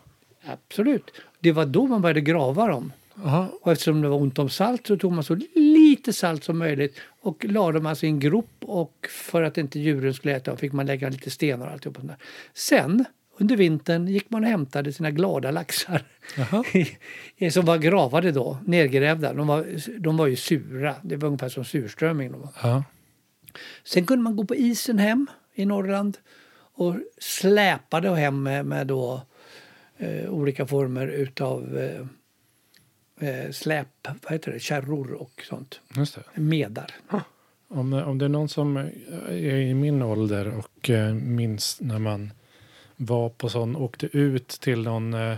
Absolut. 0.46 1.12
Det 1.39 1.51
var 1.51 1.65
då 1.65 1.88
man 1.88 2.01
började 2.01 2.22
grava 2.22 2.67
dem. 2.67 2.91
Ja, 3.24 3.48
Och 3.62 3.72
eftersom 3.72 4.01
det 4.01 4.08
var 4.10 4.17
ont 4.17 4.39
om 4.39 4.50
salt 4.50 4.88
så 4.88 4.98
tog 4.98 5.12
man 5.12 5.24
så 5.24 5.38
lite 5.55 6.13
salt 6.13 6.44
som 6.44 6.58
möjligt 6.58 7.00
och 7.22 7.46
la 7.50 7.72
dem 7.72 7.86
alltså 7.86 8.05
i 8.05 8.10
en 8.10 8.20
grop 8.20 8.50
och 8.62 9.08
för 9.10 9.44
att 9.44 9.58
inte 9.58 9.79
djuren 9.79 10.13
skulle 10.13 10.36
äta 10.36 10.51
dem 10.51 10.58
fick 10.58 10.74
man 10.74 10.86
lägga 10.86 11.10
lite 11.10 11.29
stenar 11.32 11.65
och 11.67 11.72
alltihop. 11.74 11.98
Sen 12.53 13.05
under 13.37 13.57
vintern 13.57 14.07
gick 14.07 14.29
man 14.29 14.43
och 14.43 14.49
hämtade 14.49 14.93
sina 14.93 15.11
glada 15.11 15.51
laxar 15.51 16.03
som 17.51 17.65
var 17.65 17.77
gravade 17.77 18.31
då, 18.31 18.57
nergrävda. 18.65 19.33
De 19.33 19.47
var, 19.47 19.65
de 19.99 20.17
var 20.17 20.27
ju 20.27 20.35
sura, 20.35 20.95
det 21.03 21.15
var 21.15 21.27
ungefär 21.27 21.49
som 21.49 21.65
surströmming. 21.65 22.31
De 22.31 22.41
var. 22.41 22.83
Sen 23.83 24.05
kunde 24.05 24.23
man 24.23 24.35
gå 24.35 24.45
på 24.45 24.55
isen 24.55 24.99
hem 24.99 25.27
i 25.53 25.65
Norrland 25.65 26.17
och 26.75 26.95
släpade 27.17 28.15
hem 28.15 28.43
med, 28.43 28.65
med 28.65 28.87
då, 28.87 29.21
eh, 29.97 30.29
olika 30.29 30.67
former 30.67 31.07
utav 31.07 31.77
eh, 31.77 33.29
eh, 33.29 33.51
släp, 33.51 33.87
vad 34.23 34.31
heter 34.31 34.51
det, 34.51 34.59
kärror 34.59 35.13
och 35.13 35.43
sånt. 35.49 35.79
Just 35.95 36.15
det. 36.15 36.41
Medar. 36.41 36.91
Om, 37.67 37.93
om 37.93 38.17
det 38.17 38.25
är 38.25 38.29
någon 38.29 38.49
som 38.49 38.77
är 38.77 39.33
i 39.33 39.73
min 39.73 40.01
ålder 40.01 40.57
och 40.57 40.89
eh, 40.89 41.13
minns 41.13 41.77
när 41.81 41.99
man 41.99 42.31
var 42.95 43.29
på 43.29 43.49
sån, 43.49 43.75
åkte 43.75 44.17
ut 44.17 44.47
till 44.47 44.81
någon, 44.81 45.13
eh, 45.13 45.37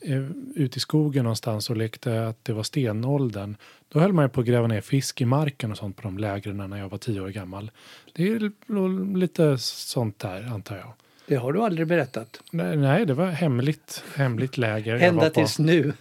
eh, 0.00 0.24
ut 0.54 0.76
i 0.76 0.80
skogen 0.80 1.24
någonstans 1.24 1.70
och 1.70 1.76
lekte 1.76 2.28
att 2.28 2.44
det 2.44 2.52
var 2.52 2.62
stenåldern. 2.62 3.56
Då 3.88 4.00
höll 4.00 4.12
man 4.12 4.24
ju 4.24 4.28
på 4.28 4.40
att 4.40 4.46
gräva 4.46 4.66
ner 4.66 4.80
fisk 4.80 5.20
i 5.20 5.24
marken 5.24 5.70
och 5.70 5.76
sånt 5.76 5.96
på 5.96 6.02
de 6.02 6.18
lägren 6.18 6.56
när 6.56 6.78
jag 6.78 6.88
var 6.88 6.98
tio 6.98 7.20
år 7.20 7.28
gammal. 7.28 7.70
Det 8.14 8.28
är 8.28 9.16
lite 9.16 9.58
sånt 9.58 10.18
där 10.18 10.46
antar 10.54 10.76
jag. 10.76 10.92
Det 11.26 11.36
har 11.36 11.52
du 11.52 11.62
aldrig 11.62 11.86
berättat. 11.86 12.40
Nej, 12.50 12.76
nej 12.76 13.06
det 13.06 13.14
var 13.14 13.26
hemligt, 13.26 14.04
hemligt 14.14 14.58
läger. 14.58 14.94
Ända 14.94 15.30
tills 15.30 15.58
nu. 15.58 15.92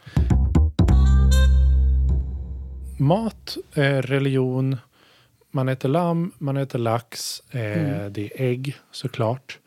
Mat, 3.00 3.57
eh, 3.74 3.81
religion, 3.81 4.77
man 5.51 5.69
äter 5.69 5.89
lamm, 5.89 6.31
man 6.38 6.57
äter 6.57 6.79
lax, 6.79 7.39
eh, 7.39 8.05
det 8.09 8.21
är 8.21 8.41
ägg 8.41 8.75
såklart. 8.91 9.59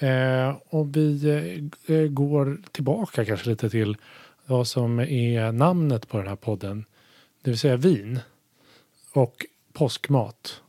Eh, 0.00 0.56
och 0.68 0.96
vi 0.96 1.28
eh, 1.86 1.96
eh, 1.96 2.06
går 2.06 2.60
tillbaka 2.72 3.24
kanske 3.24 3.50
lite 3.50 3.70
till 3.70 3.96
vad 4.46 4.66
som 4.66 5.00
är 5.00 5.52
namnet 5.52 6.08
på 6.08 6.18
den 6.18 6.26
här 6.26 6.36
podden. 6.36 6.84
Det 7.42 7.50
vill 7.50 7.58
säga 7.58 7.76
vin 7.76 8.20
och 9.12 9.46
påskmat. 9.72 10.62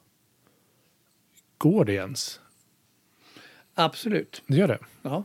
Går 1.57 1.85
det 1.85 1.93
ens? 1.93 2.39
Absolut. 3.73 4.41
Det 4.47 4.57
gör 4.57 4.67
det. 4.67 4.79
Ja. 5.01 5.23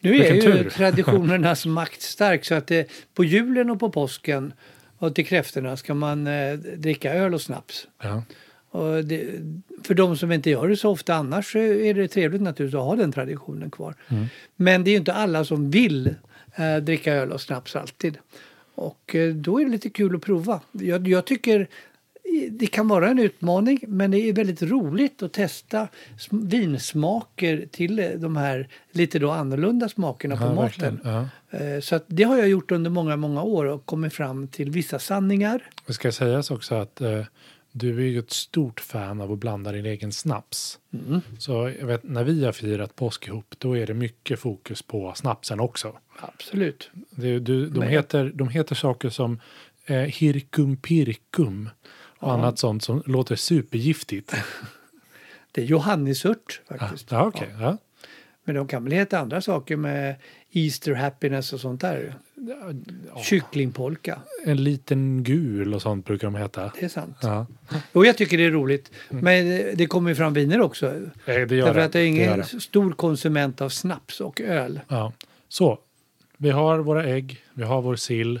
Nu 0.00 0.16
är 0.16 0.34
ju 0.34 0.40
tur. 0.40 0.70
traditionernas 0.76 1.66
makt 1.66 2.02
stark 2.02 2.44
så 2.44 2.54
att 2.54 2.66
det, 2.66 2.90
på 3.14 3.24
julen 3.24 3.70
och 3.70 3.80
på 3.80 3.90
påsken 3.90 4.52
och 4.98 5.14
till 5.14 5.26
kräftorna 5.26 5.76
ska 5.76 5.94
man 5.94 6.26
eh, 6.26 6.54
dricka 6.54 7.14
öl 7.14 7.34
och 7.34 7.40
snaps. 7.40 7.88
Ja. 8.02 8.22
Det, 9.04 9.26
för 9.84 9.94
de 9.94 10.16
som 10.16 10.32
inte 10.32 10.50
gör 10.50 10.68
det 10.68 10.76
så 10.76 10.90
ofta 10.90 11.14
annars 11.14 11.52
så 11.52 11.58
är 11.58 11.94
det 11.94 12.08
trevligt 12.08 12.42
naturligtvis 12.42 12.78
att 12.78 12.84
ha 12.84 12.96
den 12.96 13.12
traditionen 13.12 13.70
kvar. 13.70 13.94
Men 14.56 14.84
det 14.84 14.90
är 14.90 14.92
ju 14.92 14.98
inte 14.98 15.12
alla 15.12 15.44
som 15.44 15.70
vill 15.70 16.14
eh, 16.56 16.76
dricka 16.76 17.14
öl 17.14 17.32
och 17.32 17.40
snaps 17.40 17.76
alltid. 17.76 18.18
Och 18.74 19.14
eh, 19.14 19.34
då 19.34 19.60
är 19.60 19.64
det 19.64 19.70
lite 19.70 19.90
kul 19.90 20.16
att 20.16 20.22
prova. 20.22 20.60
Jag, 20.72 21.08
jag 21.08 21.24
tycker 21.24 21.66
det 22.50 22.66
kan 22.66 22.88
vara 22.88 23.08
en 23.08 23.18
utmaning 23.18 23.80
men 23.88 24.10
det 24.10 24.18
är 24.18 24.32
väldigt 24.32 24.62
roligt 24.62 25.22
att 25.22 25.32
testa 25.32 25.88
sm- 26.18 26.48
vinsmaker 26.50 27.66
till 27.70 27.98
eh, 27.98 28.06
de 28.16 28.36
här 28.36 28.68
lite 28.92 29.18
då 29.18 29.30
annorlunda 29.30 29.88
smakerna 29.88 30.36
på 30.36 30.42
Ja, 30.44 30.54
maten. 30.54 30.60
verkligen. 30.62 31.00
Ja. 31.04 31.58
Eh, 31.58 31.80
Så 31.80 32.00
det 32.06 32.22
har 32.22 32.38
jag 32.38 32.48
gjort 32.48 32.70
under 32.70 32.90
många, 32.90 33.16
många 33.16 33.42
år 33.42 33.64
och 33.64 33.86
kommit 33.86 34.12
fram 34.12 34.48
till 34.48 34.70
vissa 34.70 34.98
sanningar. 34.98 35.62
Det 35.86 35.92
ska 35.92 36.12
sägas 36.12 36.50
också 36.50 36.74
att 36.74 37.00
eh, 37.00 37.24
du 37.72 37.98
är 37.98 38.06
ju 38.08 38.18
ett 38.18 38.30
stort 38.30 38.80
fan 38.80 39.20
av 39.20 39.32
att 39.32 39.38
blanda 39.38 39.72
din 39.72 39.86
egen 39.86 40.12
snaps. 40.12 40.78
Mm. 40.92 41.20
Så 41.38 41.72
jag 41.80 41.86
vet, 41.86 42.02
när 42.02 42.24
vi 42.24 42.44
har 42.44 42.52
firat 42.52 42.96
påsk 42.96 43.26
ihop, 43.28 43.54
då 43.58 43.76
är 43.76 43.86
det 43.86 43.94
mycket 43.94 44.40
fokus 44.40 44.82
på 44.82 45.12
snapsen 45.14 45.60
också. 45.60 45.96
Absolut. 46.18 46.90
Det, 47.10 47.38
du, 47.38 47.66
de, 47.68 47.78
Men- 47.78 47.88
heter, 47.88 48.32
de 48.34 48.48
heter 48.48 48.74
saker 48.74 49.08
som 49.10 49.40
eh, 49.86 49.96
hirkum 49.96 50.76
pirkum 50.76 51.70
och 52.18 52.28
Ja. 52.28 52.32
annat 52.34 52.58
sånt 52.58 52.84
som 52.84 53.02
låter 53.06 53.36
supergiftigt. 53.36 54.34
Det 55.52 55.60
är 55.62 55.64
johannisört 55.66 56.60
Ja, 56.68 56.78
faktiskt. 56.78 57.10
ja, 57.10 57.24
okej. 57.26 57.54
Ja. 57.60 57.76
Men 58.44 58.54
de 58.54 58.68
kan 58.68 58.84
väl 58.84 58.92
heta 58.92 59.18
andra 59.18 59.40
saker 59.40 59.76
med 59.76 60.14
Easter 60.52 60.94
happiness 60.94 61.52
och 61.52 61.60
sånt 61.60 61.80
där. 61.80 62.14
Ja. 63.14 63.22
Kycklingpolka, 63.22 64.18
En 64.44 64.64
liten 64.64 65.22
gul 65.24 65.74
och 65.74 65.82
sånt 65.82 66.06
brukar 66.06 66.26
de 66.26 66.34
heta. 66.34 66.72
det 66.80 66.84
är 66.84 66.88
sant. 66.88 67.16
Ja. 67.22 67.46
Och 67.92 68.06
jag 68.06 68.16
tycker 68.16 68.38
det 68.38 68.44
är 68.44 68.50
roligt. 68.50 68.90
Men 69.08 69.46
det- 69.48 69.72
det 69.74 69.86
kommer 69.86 70.10
ju 70.10 70.14
fram 70.16 70.32
viner 70.34 70.60
också. 70.60 70.86
Eh, 70.86 70.94
Det 71.24 71.30
gör 71.32 71.46
Därför 71.46 71.74
det. 71.80 71.84
att 71.84 71.94
jag 71.94 72.02
är 72.02 72.04
det 72.04 72.06
ingen 72.06 72.38
det. 72.38 72.44
stor 72.60 72.92
konsument 72.92 73.60
av 73.60 73.68
snaps 73.68 74.20
och 74.20 74.40
öl. 74.40 74.80
Ja. 74.88 75.12
Så, 75.48 75.78
vi 76.36 76.50
har 76.50 76.78
våra 76.78 77.04
ägg, 77.04 77.40
vi 77.54 77.62
har 77.64 77.82
vår 77.82 77.96
sill. 77.96 78.40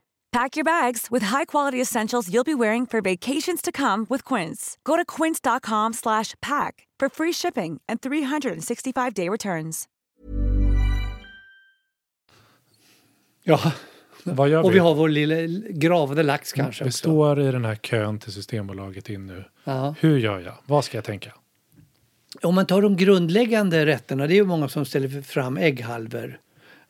Pack 0.31 0.55
your 0.55 0.63
bags 0.63 1.07
with 1.11 1.23
high-quality 1.25 1.81
essentials 1.81 2.29
you'll 2.29 2.45
be 2.45 2.53
wearing 2.55 2.85
for 2.87 3.01
vacations 3.01 3.61
to 3.61 3.71
come 3.71 4.05
with 4.09 4.23
Quince. 4.23 4.77
Go 4.85 4.95
to 4.95 5.03
quince.com 5.05 5.93
slash 5.93 6.35
pack 6.41 6.87
for 6.99 7.09
free 7.09 7.33
shipping 7.33 7.81
and 7.89 7.99
365-day 8.01 9.29
returns. 9.29 9.87
Ja, 13.43 13.73
Vad 14.23 14.49
gör 14.49 14.63
och 14.63 14.69
vi? 14.69 14.73
vi 14.73 14.79
har 14.79 14.95
vår 14.95 15.09
lilla 15.09 15.35
gravade 15.69 16.23
lax 16.23 16.53
kanske 16.53 16.83
vi 16.83 16.91
står 16.91 17.39
i 17.41 17.51
den 17.51 17.65
här 17.65 17.75
kön 17.75 18.19
till 18.19 18.31
Systembolaget 18.33 19.09
in 19.09 19.25
nu. 19.27 19.43
Ja. 19.63 19.95
Hur 19.99 20.17
gör 20.17 20.39
jag? 20.39 20.53
Vad 20.65 20.85
ska 20.85 20.97
jag 20.97 21.03
tänka? 21.05 21.31
Om 22.41 22.55
man 22.55 22.65
tar 22.65 22.81
de 22.81 22.97
grundläggande 22.97 23.85
rätterna, 23.85 24.27
det 24.27 24.33
är 24.33 24.35
ju 24.35 24.45
många 24.45 24.69
som 24.69 24.85
ställer 24.85 25.21
fram 25.21 25.57
ägghalvor. 25.57 26.39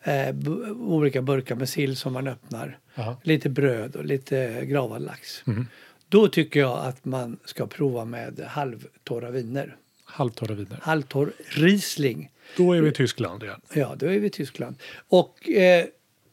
Eh, 0.03 0.35
olika 0.77 1.21
burkar 1.21 1.55
med 1.55 1.69
sill 1.69 1.95
som 1.95 2.13
man 2.13 2.27
öppnar. 2.27 2.77
Jaha. 2.95 3.17
Lite 3.23 3.49
bröd 3.49 3.95
och 3.95 4.05
lite 4.05 4.65
gravad 4.65 5.01
lax. 5.01 5.43
Mm. 5.47 5.67
Då 6.09 6.27
tycker 6.27 6.59
jag 6.59 6.85
att 6.85 7.05
man 7.05 7.37
ska 7.45 7.67
prova 7.67 8.05
med 8.05 8.39
halvtorra 8.47 9.31
viner. 9.31 9.75
Halvtorra 10.05 10.53
viner. 10.55 10.79
Halvtorr 10.81 11.31
Riesling. 11.49 12.29
Då 12.57 12.73
är 12.73 12.81
vi 12.81 12.89
i 12.89 12.91
Tyskland 12.91 13.43
igen. 13.43 13.61
Ja, 13.73 13.95
då 13.97 14.05
är 14.05 14.19
vi 14.19 14.27
i 14.27 14.29
Tyskland. 14.29 14.75
Och 15.09 15.49
eh, 15.49 15.85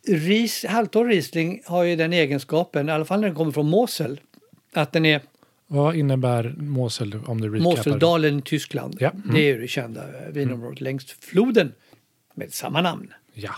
ris, 0.09 0.65
halvtorr 0.69 1.07
Riesling 1.07 1.63
har 1.67 1.85
ju 1.85 1.97
den 1.97 2.13
egenskapen, 2.13 2.89
i 2.89 2.93
alla 2.93 3.05
fall 3.05 3.21
när 3.21 3.29
den 3.29 3.37
kommer 3.37 3.53
från 3.53 3.71
Mosel, 3.71 4.21
att 4.73 4.93
den 4.93 5.07
är 5.07 5.21
Vad 5.67 5.97
innebär 5.97 6.55
Mosel 6.59 7.17
om 7.27 7.41
du 7.41 7.49
recapar? 7.49 7.77
Moseldalen 7.77 8.39
i 8.39 8.43
Tyskland. 8.43 8.97
Ja. 9.01 9.11
Mm. 9.11 9.35
Det 9.35 9.41
är 9.41 9.55
ju 9.55 9.61
det 9.61 9.69
kända 9.69 10.03
eh, 10.03 10.33
vinområdet 10.33 10.81
längs 10.81 11.05
floden 11.05 11.73
med 12.35 12.55
samma 12.55 12.81
namn. 12.81 13.13
Ja. 13.39 13.55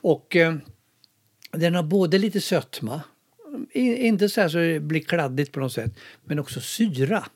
Och 0.00 0.36
eh, 0.36 0.56
den 1.52 1.74
har 1.74 1.82
både 1.82 2.18
lite 2.18 2.40
sötma, 2.40 3.00
inte 3.72 4.28
så 4.28 4.40
här 4.40 4.48
så 4.48 4.58
det 4.58 4.80
blir 4.80 5.00
kladdigt 5.00 5.52
på 5.52 5.60
något 5.60 5.72
sätt, 5.72 5.98
men 6.24 6.38
också 6.38 6.60
syra. 6.60 7.26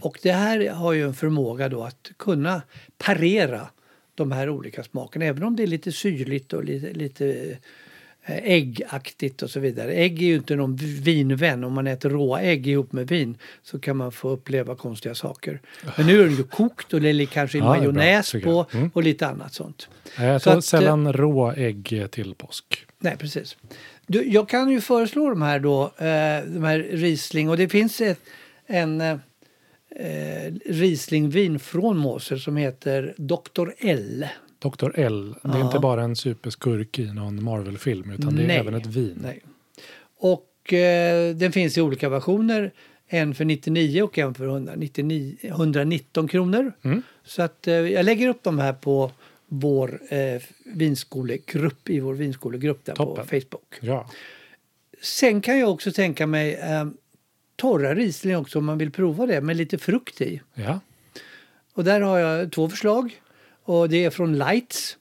Och 0.00 0.18
det 0.22 0.32
här 0.32 0.70
har 0.70 0.92
ju 0.92 1.02
en 1.02 1.14
förmåga 1.14 1.68
då 1.68 1.84
att 1.84 2.10
kunna 2.16 2.62
parera 2.98 3.68
de 4.14 4.32
här 4.32 4.50
olika 4.50 4.82
smakerna, 4.84 5.24
även 5.24 5.42
om 5.42 5.56
det 5.56 5.62
är 5.62 5.66
lite 5.66 5.92
syrligt 5.92 6.52
och 6.52 6.64
lite, 6.64 6.92
lite 6.92 7.58
äggaktigt 8.26 9.42
och 9.42 9.50
så 9.50 9.60
vidare. 9.60 9.92
Ägg 9.92 10.22
är 10.22 10.26
ju 10.26 10.34
inte 10.34 10.56
någon 10.56 10.76
vinvän. 10.76 11.64
Om 11.64 11.72
man 11.72 11.86
äter 11.86 12.10
råa 12.10 12.40
ägg 12.40 12.66
ihop 12.66 12.92
med 12.92 13.08
vin 13.08 13.38
så 13.62 13.78
kan 13.78 13.96
man 13.96 14.12
få 14.12 14.28
uppleva 14.28 14.76
konstiga 14.76 15.14
saker. 15.14 15.60
Men 15.96 16.06
nu 16.06 16.20
är 16.20 16.24
den 16.24 16.36
ju 16.36 16.42
kokt 16.42 16.94
och 16.94 17.00
det 17.00 17.08
är 17.08 17.26
kanske 17.26 17.58
Ja, 17.58 17.64
det 17.64 17.70
bra, 17.70 17.78
majonnäs 17.78 18.32
på. 18.32 18.66
Mm. 18.72 18.90
och 18.94 19.02
lite 19.02 19.26
annat 19.26 19.54
sånt. 19.54 19.88
Nej, 20.18 20.28
Jag 20.28 20.42
Så 20.42 20.50
tar 20.50 20.58
att, 20.58 20.64
sällan 20.64 21.12
rå 21.12 21.52
ägg 21.56 22.06
till 22.10 22.34
påsk. 22.34 22.86
Nej, 22.98 23.16
precis. 23.16 23.56
Du, 24.06 24.24
jag 24.28 24.48
kan 24.48 24.70
ju 24.70 24.80
föreslå 24.80 25.28
de 25.28 25.42
här 25.42 25.58
då, 25.58 25.82
eh, 25.82 26.44
de 26.46 26.64
här 26.64 26.88
Riesling 26.90 27.50
och 27.50 27.56
det 27.56 27.68
finns 27.68 28.00
ett, 28.00 28.20
en 28.66 29.00
eh, 29.00 29.18
eh, 29.96 30.52
Rieslingvin 30.66 31.58
från 31.58 31.96
Mosel 31.96 32.40
som 32.40 32.56
heter 32.56 33.14
Dr. 33.16 33.68
L. 33.78 34.26
Dr. 34.70 34.90
L, 34.94 35.34
det 35.42 35.48
är 35.48 35.58
Ja. 35.58 35.66
inte 35.66 35.78
bara 35.78 36.02
en 36.02 36.16
superskurk 36.16 36.98
i 36.98 37.12
någon 37.12 37.44
Marvel-film 37.44 38.10
utan 38.10 38.36
det 38.36 38.42
är 38.42 38.46
Nej, 38.46 38.56
även 38.56 38.74
ett 38.74 38.86
vin. 38.86 39.18
Nej. 39.22 39.40
Och 40.18 40.72
eh, 40.72 41.34
den 41.36 41.52
finns 41.52 41.78
i 41.78 41.80
olika 41.80 42.08
versioner. 42.08 42.72
En 43.08 43.34
för 43.34 43.44
99 43.44 44.02
och 44.02 44.18
en 44.18 44.34
för 44.34 44.44
199, 44.46 45.36
119 45.42 46.28
kronor. 46.28 46.72
Mm. 46.82 47.02
Så 47.24 47.42
att 47.42 47.66
eh, 47.68 47.74
jag 47.74 48.04
lägger 48.04 48.28
upp 48.28 48.42
de 48.42 48.58
här 48.58 48.72
på 48.72 49.10
vår 49.48 50.00
eh, 50.08 50.42
vinskolegrupp, 50.64 51.88
i 51.90 52.00
vår 52.00 52.14
vinskolegrupp 52.14 52.84
där 52.84 52.94
Toppen. 52.94 53.24
på 53.24 53.28
Facebook. 53.30 53.74
Ja. 53.80 54.10
Sen 55.02 55.40
kan 55.40 55.58
jag 55.58 55.70
också 55.70 55.92
tänka 55.92 56.26
mig 56.26 56.54
eh, 56.54 56.86
torra 57.56 57.94
Riesling 57.94 58.36
också 58.36 58.58
om 58.58 58.64
man 58.64 58.78
vill 58.78 58.90
prova 58.90 59.26
det 59.26 59.40
med 59.40 59.56
lite 59.56 59.78
frukt 59.78 60.20
i. 60.20 60.40
ja. 60.54 60.80
Och 61.74 61.84
där 61.84 62.00
har 62.00 62.18
jag 62.18 62.52
två 62.52 62.68
förslag. 62.68 63.20
Och 63.68 63.88
det 63.88 64.04
är 64.04 64.10
från 64.10 64.38
Lights. 64.38 64.98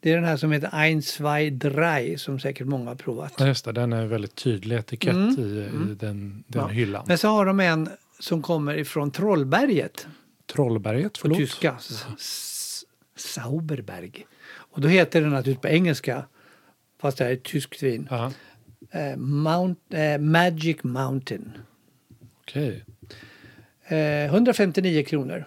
Det 0.00 0.10
är 0.12 0.14
den 0.16 0.24
här 0.24 0.36
som 0.36 0.52
heter 0.52 0.70
Ein, 0.72 1.02
zwei, 1.02 1.50
drei 1.50 2.18
som 2.18 2.40
säkert 2.40 2.66
många 2.66 2.90
har 2.90 2.94
provat. 2.94 3.32
Ja, 3.38 3.46
just 3.46 3.64
det. 3.64 3.72
Den 3.72 3.92
är 3.92 4.06
väldigt 4.06 4.34
tydlig 4.34 4.76
etikett 4.76 5.38
i, 5.38 5.42
i 5.42 5.44
den, 5.44 5.96
den 5.98 6.10
Mm. 6.10 6.44
Ja. 6.54 6.66
hyllan. 6.66 7.04
Men 7.08 7.18
så 7.18 7.28
har 7.28 7.46
de 7.46 7.60
en 7.60 7.88
som 8.20 8.42
kommer 8.42 8.74
ifrån 8.78 9.10
Trollberget 9.10 10.06
Trollberget, 10.52 11.12
på 11.12 11.18
förlåt. 11.20 11.38
tyska. 11.38 11.76
S- 11.78 12.04
S- 12.18 12.84
Sauberberg. 13.16 14.26
Och 14.52 14.80
då 14.80 14.88
heter 14.88 15.20
den 15.20 15.30
naturligtvis 15.30 15.62
på 15.62 15.68
engelska, 15.68 16.24
fast 17.00 17.18
det 17.18 17.24
här 17.24 17.30
är 17.30 17.34
ett 17.36 17.42
tyskt 17.44 17.82
vin, 17.82 18.08
Ja, 18.10 18.32
eh, 18.90 19.16
Mount, 19.16 19.96
eh, 19.98 20.18
Magic 20.18 20.76
Mountain. 20.82 21.52
okej. 22.40 22.84
Eh, 23.86 24.24
159 24.34 25.02
kronor. 25.04 25.44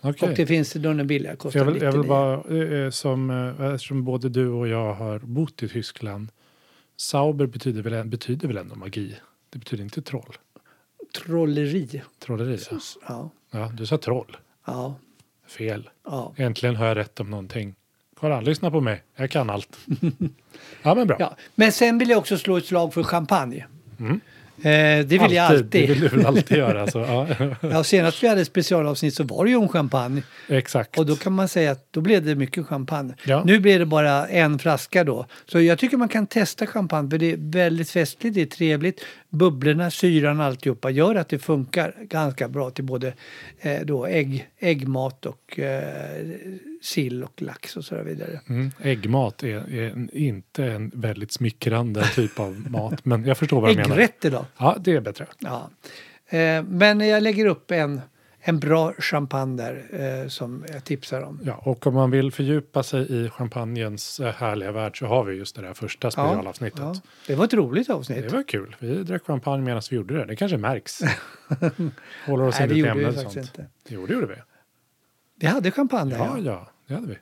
Okej. 0.00 0.28
Och 0.28 0.36
det 0.36 0.46
finns 0.46 0.72
då 0.72 0.92
den 0.92 1.06
billiga, 1.06 1.36
kostar 1.36 1.60
Jag 1.60 1.64
vill, 1.66 1.82
jag 1.82 1.92
vill 1.92 2.00
99. 2.00 2.08
bara, 2.08 2.84
eh, 2.84 2.90
som, 2.90 3.30
eh, 3.30 3.72
eftersom 3.74 4.04
både 4.04 4.28
du 4.28 4.48
och 4.48 4.68
jag 4.68 4.94
har 4.94 5.18
bott 5.18 5.62
i 5.62 5.68
Tyskland. 5.68 6.28
Sauber 6.96 7.46
betyder 7.46 7.82
väl, 7.82 8.06
betyder 8.06 8.48
väl 8.48 8.56
ändå 8.56 8.74
magi? 8.74 9.16
Det 9.50 9.58
betyder 9.58 9.84
inte 9.84 10.02
troll. 10.02 10.36
Trolleri. 11.16 12.02
Trolleri. 12.18 12.58
Ja. 12.70 12.78
Ja, 13.08 13.30
ja, 13.50 13.70
du 13.74 13.86
sa 13.86 13.98
troll. 13.98 14.36
ja, 14.66 14.94
Fel. 15.46 15.90
ja. 16.04 16.34
Äntligen 16.36 16.76
har 16.76 16.86
jag 16.86 16.96
rätt 16.96 17.20
om 17.20 17.30
någonting. 17.30 17.74
Kolla, 18.14 18.40
lyssna 18.40 18.70
på 18.70 18.80
mig. 18.80 19.02
Jag 19.16 19.30
kan 19.30 19.50
allt. 19.50 19.78
ja, 20.82 20.94
men 20.94 21.06
bra. 21.06 21.16
ja. 21.18 21.36
Men 21.54 21.72
sen 21.72 21.98
vill 21.98 22.10
jag 22.10 22.18
också 22.18 22.38
slå 22.38 22.56
ett 22.56 22.66
slag 22.66 22.94
för 22.94 23.02
champagne. 23.02 23.66
Eh, 23.98 24.14
det 24.62 25.04
vill 25.22 25.32
jag 25.32 25.46
alltid. 25.46 25.68
Det 25.70 25.86
vill 25.86 26.00
du 26.00 26.08
väl 26.08 26.26
alltid 26.26 26.56
göra. 26.56 26.86
Så, 26.86 26.98
ja. 27.08 27.26
Ja, 27.60 27.84
senast 27.84 28.22
vi 28.22 28.28
hade 28.28 28.40
ett 28.40 28.46
specialavsnitt 28.46 29.14
så 29.14 29.24
var 29.24 29.44
det 29.44 29.50
ju 29.50 29.56
om 29.56 29.68
champagne. 29.68 30.22
Exakt. 30.48 30.98
Och 30.98 31.06
då 31.06 31.16
kan 31.16 31.32
man 31.32 31.48
säga 31.48 31.70
att 31.70 31.86
då 31.90 32.00
blev 32.00 32.24
det 32.24 32.34
mycket 32.34 32.66
champagne. 32.66 33.14
Ja. 33.24 33.42
Nu 33.44 33.60
blir 33.60 33.78
det 33.78 33.86
bara 33.86 34.26
en 34.26 34.58
flaska 34.58 35.04
då. 35.04 35.26
Så 35.46 35.60
jag 35.60 35.78
tycker 35.78 35.96
man 35.96 36.08
kan 36.08 36.26
testa 36.26 36.66
champagne 36.66 37.10
för 37.10 37.18
det 37.18 37.32
är 37.32 37.36
väldigt 37.38 37.90
festligt, 37.90 38.34
det 38.34 38.42
är 38.42 38.46
trevligt. 38.46 39.04
Bubblorna, 39.28 39.90
syran, 39.90 40.40
alltihopa 40.40 40.90
gör 40.90 41.14
att 41.14 41.28
det 41.28 41.38
funkar 41.38 41.94
ganska 42.00 42.48
bra 42.48 42.70
till 42.70 42.84
både 42.84 43.12
eh, 43.60 43.80
då 43.84 44.06
ägg, 44.06 44.48
äggmat 44.58 45.26
och 45.26 45.58
eh, 45.58 45.82
sill 46.80 47.24
och 47.24 47.42
lax 47.42 47.76
och 47.76 47.84
så 47.84 48.02
vidare. 48.02 48.40
Mm. 48.48 48.70
Äggmat 48.82 49.42
är, 49.42 49.74
är 49.74 50.14
inte 50.16 50.64
en 50.64 50.90
väldigt 50.94 51.32
smickrande 51.32 52.04
typ 52.14 52.40
av 52.40 52.66
mat. 52.70 53.04
Men 53.04 53.24
jag 53.24 53.38
förstår 53.38 53.60
vad 53.60 53.70
du 53.70 53.74
menar. 53.76 53.94
Äggrätter 53.96 54.30
då? 54.30 54.46
Ja, 54.58 54.76
det 54.80 54.92
är 54.92 55.00
bättre. 55.00 55.26
Ja. 55.38 55.70
Eh, 56.28 56.62
men 56.62 57.00
jag 57.00 57.22
lägger 57.22 57.46
upp 57.46 57.70
en, 57.70 58.00
en 58.40 58.58
bra 58.58 58.92
champagne 58.98 59.56
där 59.56 59.84
eh, 60.22 60.28
som 60.28 60.64
jag 60.72 60.84
tipsar 60.84 61.22
om. 61.22 61.40
Ja, 61.44 61.54
och 61.54 61.86
om 61.86 61.94
man 61.94 62.10
vill 62.10 62.32
fördjupa 62.32 62.82
sig 62.82 63.24
i 63.24 63.28
champagnens 63.30 64.20
eh, 64.20 64.34
härliga 64.34 64.72
värld 64.72 64.98
så 64.98 65.06
har 65.06 65.24
vi 65.24 65.34
just 65.34 65.56
det 65.56 65.62
där 65.62 65.74
första 65.74 66.10
specialavsnittet. 66.10 66.80
Ja, 66.80 66.94
det 67.26 67.34
var 67.34 67.44
ett 67.44 67.54
roligt 67.54 67.90
avsnitt. 67.90 68.22
Det 68.22 68.32
var 68.36 68.42
kul. 68.42 68.76
Vi 68.78 69.02
drack 69.02 69.26
champagne 69.26 69.64
medan 69.64 69.82
vi 69.90 69.96
gjorde 69.96 70.18
det. 70.18 70.24
Det 70.24 70.36
kanske 70.36 70.56
märks. 70.56 71.00
Håller 72.26 72.44
oss 72.44 72.58
Nej, 72.58 72.68
det 72.68 72.74
gjorde 72.74 72.94
vi 72.94 73.04
faktiskt 73.04 73.32
sånt. 73.32 73.36
inte. 73.36 73.66
Jo, 73.88 74.06
det 74.06 74.12
gjorde 74.12 74.26
vi. 74.26 74.34
Vi 75.40 75.46
hade 75.46 75.70
champagne, 75.70 76.14
Ja, 76.18 76.38
ja. 76.44 76.70
det 76.86 76.94
hade 76.94 77.06
vi. 77.06 77.16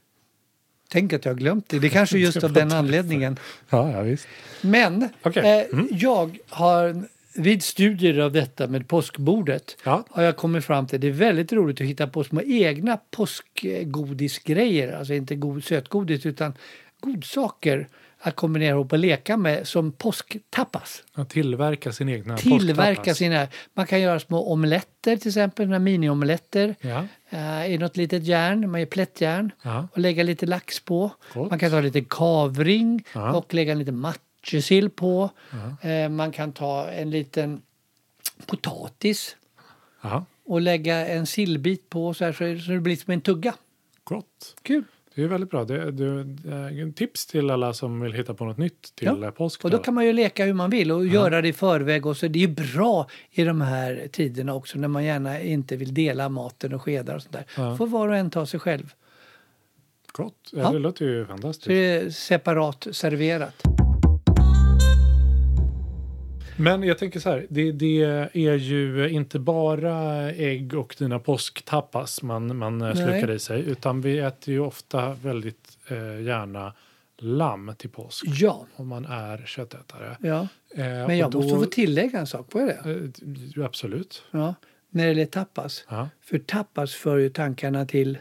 Tänk 0.90 1.12
att 1.12 1.24
jag 1.24 1.32
har 1.32 1.38
glömt 1.38 1.68
det. 1.68 1.78
Det 1.78 1.86
är 1.86 1.90
kanske 1.90 2.18
just 2.18 2.44
av 2.44 2.52
den 2.52 2.72
anledningen. 2.82 3.36
Ja, 3.70 3.90
ja 3.92 4.00
visst. 4.02 4.26
Men 4.60 5.08
Okej. 5.22 5.68
Mm. 5.72 5.88
eh, 5.90 5.96
jag 5.98 6.38
har 6.48 7.02
vid 7.34 7.62
studier 7.62 8.18
av 8.18 8.32
detta 8.32 8.66
med 8.66 8.88
påskbordet 8.88 9.76
Ja. 9.84 10.04
har 10.10 10.22
jag 10.22 10.36
kommit 10.36 10.64
fram 10.64 10.86
till 10.86 10.96
att 10.96 11.00
det 11.00 11.08
är 11.08 11.12
väldigt 11.12 11.52
roligt 11.52 11.80
att 11.80 11.86
hitta 11.86 12.06
på 12.06 12.24
små 12.24 12.42
egna 12.42 12.98
påskgodisgrejer. 13.10 14.92
Alltså 14.92 15.14
inte 15.14 15.34
god, 15.36 15.64
sötgodis 15.64 16.26
utan 16.26 16.54
godsaker 17.00 17.88
att 18.20 18.36
kombinera 18.36 18.70
ihop 18.70 18.92
och 18.92 18.98
leka 18.98 19.36
med 19.36 19.68
som 19.68 19.92
påsktappas. 19.92 21.02
Att 21.12 21.28
tillverka 21.30 21.92
sin 21.92 22.08
egna 22.08 22.36
Tillverka 22.36 22.94
påsktapas. 23.00 23.18
sina... 23.18 23.48
Man 23.74 23.86
kan 23.86 24.00
göra 24.00 24.20
små 24.20 24.52
omeletter 24.52 25.16
till 25.16 25.28
exempel, 25.28 25.78
mini-omeletter. 25.78 26.74
Ja, 26.80 27.04
Uh, 27.32 27.70
I 27.70 27.78
något 27.78 27.96
litet 27.96 28.24
järn, 28.24 28.70
man 28.70 28.80
gör 28.80 28.86
plättjärn 28.86 29.50
Ja. 29.62 29.88
och 29.92 29.98
lägga 29.98 30.22
lite 30.22 30.46
lax 30.46 30.80
på. 30.80 31.10
Gott. 31.34 31.50
Man 31.50 31.58
kan 31.58 31.70
ta 31.70 31.80
lite 31.80 32.00
kavring 32.00 33.04
Ja. 33.14 33.32
och 33.36 33.54
lägga 33.54 33.74
lite 33.74 33.92
matjessill 33.92 34.90
på. 34.90 35.30
Eh, 35.80 36.08
man 36.08 36.32
kan 36.32 36.52
ta 36.52 36.88
en 36.90 37.10
liten 37.10 37.62
potatis 38.46 39.36
och 40.44 40.60
lägga 40.60 41.06
en 41.06 41.26
sillbit 41.26 41.90
på 41.90 42.14
så, 42.14 42.24
här, 42.24 42.58
så 42.58 42.72
det 42.72 42.80
blir 42.80 42.96
som 42.96 43.12
en 43.12 43.20
tugga. 43.20 43.54
Gott. 44.04 44.56
Kul! 44.62 44.84
Det 45.18 45.24
är 45.24 45.28
väldigt 45.28 45.50
bra. 45.50 45.64
Det, 45.64 45.90
det, 45.90 46.24
det 46.24 46.80
en 46.82 46.92
tips 46.92 47.26
till 47.26 47.50
alla 47.50 47.72
som 47.72 48.00
vill 48.00 48.12
hitta 48.12 48.34
på 48.34 48.44
något 48.44 48.58
nytt 48.58 48.94
till 48.94 49.06
Ja. 49.20 49.24
eh, 49.26 49.30
påsk. 49.30 49.64
Och 49.64 49.70
då 49.70 49.78
kan 49.78 49.94
man 49.94 50.04
ju 50.06 50.12
leka 50.12 50.44
hur 50.44 50.52
man 50.52 50.70
vill 50.70 50.92
och 50.92 51.06
göra 51.06 51.42
det 51.42 51.48
i 51.48 51.52
förväg. 51.52 52.06
Och 52.06 52.16
så 52.16 52.28
det 52.28 52.44
är 52.44 52.48
bra 52.76 53.06
i 53.30 53.44
de 53.44 53.60
här 53.60 54.08
tiderna 54.12 54.54
också 54.54 54.78
när 54.78 54.88
man 54.88 55.04
gärna 55.04 55.40
inte 55.40 55.76
vill 55.76 55.94
dela 55.94 56.28
maten 56.28 56.74
och 56.74 56.82
skedar 56.82 57.14
och 57.16 57.22
sånt 57.22 57.32
där. 57.32 57.44
Ja. 57.56 57.76
får 57.76 57.86
var 57.86 58.08
och 58.08 58.16
en 58.16 58.30
ta 58.30 58.46
sig 58.46 58.60
själv. 58.60 58.92
Gott. 60.12 60.34
Ja. 60.52 60.58
Ja. 60.62 60.70
Det 60.72 60.78
låter 60.78 61.04
ju 61.04 61.24
Så 61.24 61.28
fantastiskt. 61.28 61.66
det 61.68 61.74
är 61.96 62.10
separat 62.10 62.86
serverat. 62.92 63.62
Men 66.58 66.82
jag 66.82 66.98
tänker 66.98 67.20
så 67.20 67.30
här, 67.30 67.46
det, 67.50 67.72
det 67.72 68.02
är 68.32 68.54
ju 68.56 69.08
inte 69.10 69.38
bara 69.38 69.94
ägg 70.32 70.74
och 70.74 70.94
dina 70.98 71.18
påsktapas 71.18 72.22
man, 72.22 72.56
man 72.56 72.80
eh, 72.82 72.86
Nej. 72.86 72.96
slukar 72.96 73.30
i 73.30 73.38
sig, 73.38 73.68
utan 73.70 74.00
vi 74.00 74.18
äter 74.18 74.54
ju 74.54 74.60
ofta 74.60 75.12
väldigt 75.14 75.78
eh, 75.88 76.20
gärna 76.22 76.72
lamm 77.16 77.72
till 77.78 77.90
påsk 77.90 78.24
Ja, 78.26 78.66
om 78.76 78.88
man 78.88 79.04
är 79.06 79.42
köttätare. 79.46 80.16
ja. 80.20 80.48
Eh, 80.74 80.84
Men 80.84 81.18
jag 81.18 81.30
då- 81.30 81.42
måste 81.42 81.58
få 81.58 81.64
tillägga 81.64 82.18
en 82.18 82.26
sak. 82.26 82.46
Vad 82.52 82.62
är 82.62 82.66
det? 82.66 83.58
Eh, 83.60 83.64
absolut. 83.64 84.22
Ja, 84.30 84.54
när 84.90 85.02
det 85.04 85.08
gäller 85.08 85.26
tapas. 85.26 85.84
Ja. 85.88 86.08
För 86.20 86.38
tapas 86.38 86.94
för 86.94 87.16
ju 87.18 87.28
tankarna 87.30 87.86
till 87.86 88.18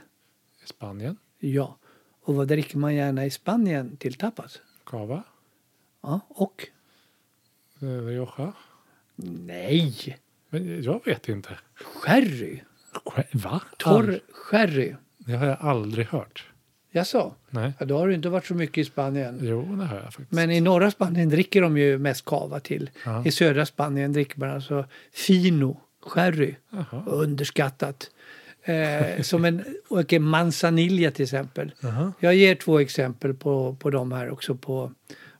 Spanien, 0.66 1.18
ja. 1.40 1.78
Och 2.24 2.36
vad 2.36 2.48
dricker 2.48 2.78
man 2.78 2.96
gärna 2.96 3.26
i 3.26 3.30
Spanien 3.30 3.98
till 3.98 4.14
tapas? 4.14 4.62
cava, 4.84 5.24
Ja, 6.04 6.20
och? 6.30 6.68
Rioja. 7.80 8.54
Nej! 9.16 10.18
Men 10.50 10.84
jag 10.84 11.06
vet 11.06 11.30
inte. 11.30 11.50
Sherry! 11.76 12.62
Va? 13.32 13.62
Torr 13.78 14.20
sherry. 14.32 14.96
Det 15.18 15.34
har 15.34 15.46
jag 15.46 15.58
aldrig 15.60 16.08
hört. 16.08 16.46
Jaså? 16.92 17.36
Nej. 17.50 17.74
Ja, 17.80 17.86
då 17.86 17.98
har 17.98 18.08
du 18.08 18.14
inte 18.14 18.30
varit 18.30 18.46
så 18.46 18.54
mycket 18.54 18.78
i 18.78 18.86
Spanien. 18.86 19.40
Jo, 19.42 19.76
det 19.76 19.86
har 19.86 19.96
jag 19.96 20.04
faktiskt. 20.04 20.32
Men 20.32 20.52
i 20.52 20.62
norra 20.62 20.92
Spanien 20.92 21.30
dricker 21.30 21.62
de 21.62 21.78
ju 21.78 21.98
mest 21.98 22.26
cava 22.26 22.60
till. 22.60 22.90
Ja. 23.06 23.26
I 23.26 23.32
södra 23.32 23.66
Spanien 23.66 24.14
dricker 24.14 24.40
man 24.40 24.50
alltså 24.50 24.86
fino, 25.14 25.82
sherry. 26.02 26.56
Underskattat. 27.06 28.12
Eh, 28.64 29.22
som 29.22 29.46
en 29.46 29.64
och 29.90 30.14
en 30.14 30.24
manzanilla 30.24 31.12
till 31.12 31.24
exempel. 31.24 31.72
Jaha. 31.80 32.14
Jag 32.20 32.36
ger 32.36 32.56
två 32.56 32.80
exempel 32.80 33.34
på, 33.34 33.76
på 33.80 33.90
de 33.90 34.12
här 34.12 34.30
också 34.30 34.56
på 34.56 34.92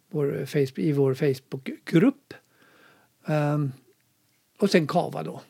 vår 0.10 0.46
Facebook, 0.46 0.80
i 0.80 0.92
vår 0.92 1.14
Facebookgrupp. 1.14 2.34
Ehm, 3.26 3.72
och 4.60 4.70
sen 4.70 4.88
kava 4.88 5.24
då. 5.24 5.42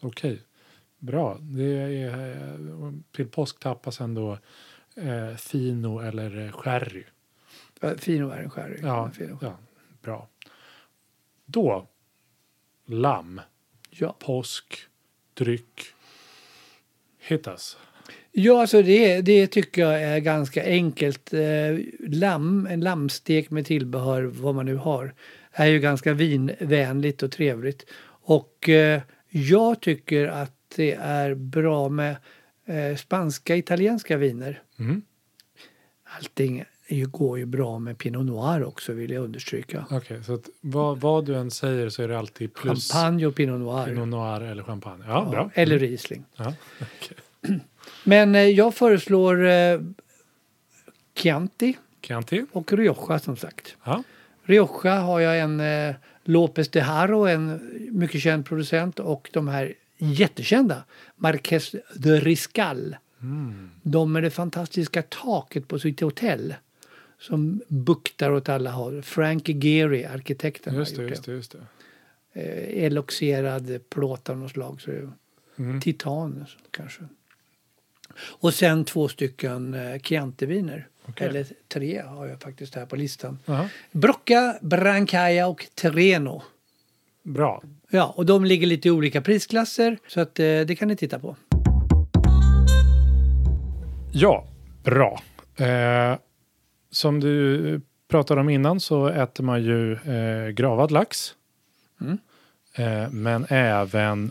Okej, 0.00 0.42
bra. 0.98 1.38
Det 1.40 1.64
är 2.02 2.30
eh, 2.58 2.92
till 3.12 3.28
påsktapas 3.28 4.00
ändå 4.00 4.38
eh, 4.96 5.36
fino 5.36 5.98
eller 6.00 6.38
eh, 6.46 6.52
sherry. 6.52 7.04
Fino 7.98 8.28
är 8.30 8.38
en 8.42 8.50
sherry. 8.50 8.78
Ja, 8.82 9.10
Fino. 9.10 9.38
ja, 9.42 9.58
bra. 10.02 10.28
Då, 11.44 11.86
lamm, 12.86 13.40
Ja. 13.90 14.16
påsk, 14.18 14.78
dryck, 15.34 15.82
hittas. 17.18 17.76
Ja, 18.34 18.60
alltså 18.60 18.82
det, 18.82 19.20
det 19.20 19.46
tycker 19.46 19.82
jag 19.82 20.02
är 20.02 20.18
ganska 20.18 20.64
enkelt. 20.64 21.34
Eh, 21.34 21.40
lamm, 22.00 22.66
en 22.70 22.80
lammstek 22.80 23.50
med 23.50 23.66
tillbehör, 23.66 24.22
vad 24.22 24.54
man 24.54 24.66
nu 24.66 24.76
har, 24.76 25.14
är 25.52 25.66
ju 25.66 25.78
ganska 25.78 26.12
vinvänligt 26.12 27.22
och 27.22 27.32
trevligt. 27.32 27.86
Och 28.24 28.68
eh, 28.68 29.00
jag 29.28 29.80
tycker 29.80 30.26
att 30.28 30.52
det 30.76 30.92
är 30.92 31.34
bra 31.34 31.88
med 31.88 32.16
eh, 32.66 32.96
spanska, 32.96 33.56
italienska 33.56 34.16
viner. 34.16 34.62
Mm. 34.78 35.02
Allting 36.16 36.64
går 37.06 37.38
ju 37.38 37.46
bra 37.46 37.78
med 37.78 37.98
Pinot 37.98 38.26
Noir 38.26 38.64
också 38.64 38.92
vill 38.92 39.10
jag 39.10 39.24
understryka. 39.24 39.86
Okej, 39.90 40.24
så 40.24 40.34
att 40.34 40.48
vad, 40.60 41.00
vad 41.00 41.26
du 41.26 41.36
än 41.36 41.50
säger 41.50 41.88
så 41.88 42.02
är 42.02 42.08
det 42.08 42.18
alltid 42.18 42.54
plus 42.54 42.92
Champagne 42.92 43.26
och 43.26 43.34
Pinot 43.34 43.60
Noir. 43.60 43.84
Pinot 43.86 44.08
Noir 44.08 44.40
eller 44.40 44.62
champagne. 44.62 45.04
Ja, 45.06 45.24
Ja, 45.24 45.30
bra. 45.30 45.50
eller 45.54 45.78
Riesling. 45.78 46.24
Ja, 46.36 46.54
okej. 46.80 47.58
Men 48.04 48.34
eh, 48.34 48.40
jag 48.42 48.74
föreslår 48.74 49.44
eh, 49.46 49.80
Chianti 51.14 51.76
Chianti. 52.02 52.44
och 52.52 52.72
Rioja 52.72 53.18
som 53.18 53.36
sagt. 53.36 53.76
Ja. 53.84 54.02
Rioja 54.44 54.94
har 55.00 55.20
jag 55.20 55.40
en 55.40 55.60
eh, 55.60 55.94
Lopez 56.24 56.68
de 56.68 56.80
Haro, 56.80 57.26
en 57.26 57.60
mycket 57.92 58.20
känd 58.20 58.46
producent 58.46 58.98
och 59.00 59.30
de 59.32 59.48
här 59.48 59.74
jättekända 59.98 60.84
Marqués 61.16 61.74
de 61.96 62.20
Riscal. 62.20 62.96
Mm. 63.22 63.70
De 63.82 64.12
med 64.12 64.22
det 64.22 64.30
fantastiska 64.30 65.02
taket 65.02 65.68
på 65.68 65.78
sitt 65.78 66.00
hotell 66.00 66.54
som 67.18 67.60
buktar 67.68 68.30
åt 68.30 68.48
alla 68.48 68.70
håll. 68.70 69.02
Frank 69.02 69.48
Gehry, 69.48 70.04
arkitekten, 70.04 70.74
Just 70.74 70.96
det, 70.96 71.02
har 71.02 71.08
gjort 71.08 71.10
just 71.10 71.24
det, 71.24 71.32
just 71.32 71.56
det. 72.32 72.40
eh, 72.40 72.84
eloxerad 72.84 73.80
plåt 73.88 74.28
av 74.30 74.38
något 74.38 74.50
slag. 74.50 74.80
Så 74.80 74.90
Mm. 75.56 75.80
Titan 75.80 76.44
kanske. 76.70 77.02
Och 78.18 78.54
sen 78.54 78.84
två 78.84 79.08
stycken 79.08 79.74
eh, 79.74 79.98
Chianti-viner. 79.98 80.86
Okej. 81.08 81.28
Eller 81.28 81.46
tre 81.68 82.02
har 82.06 82.26
jag 82.26 82.40
faktiskt 82.40 82.74
här 82.74 82.86
på 82.86 82.96
listan. 82.96 83.38
Jaha. 83.44 83.68
Brocca, 83.92 84.58
Brancaia 84.60 85.46
och 85.46 85.66
Terreno. 85.74 86.42
Bra. 87.22 87.62
Ja, 87.90 88.12
och 88.16 88.26
de 88.26 88.44
ligger 88.44 88.66
lite 88.66 88.88
i 88.88 88.90
olika 88.90 89.20
prisklasser 89.20 89.98
så 90.08 90.20
att 90.20 90.38
eh, 90.38 90.44
det 90.44 90.76
kan 90.78 90.88
ni 90.88 90.96
titta 90.96 91.18
på. 91.18 91.36
Ja, 94.12 94.46
bra. 94.84 95.22
Eh, 95.56 96.18
som 96.90 97.20
du 97.20 97.80
pratade 98.08 98.40
om 98.40 98.48
innan 98.48 98.80
så 98.80 99.06
äter 99.06 99.44
man 99.44 99.62
ju 99.62 99.92
eh, 99.92 100.48
gravad 100.48 100.90
lax. 100.90 101.34
Mm. 102.00 102.18
Eh, 102.74 103.10
men 103.10 103.46
även 103.48 104.30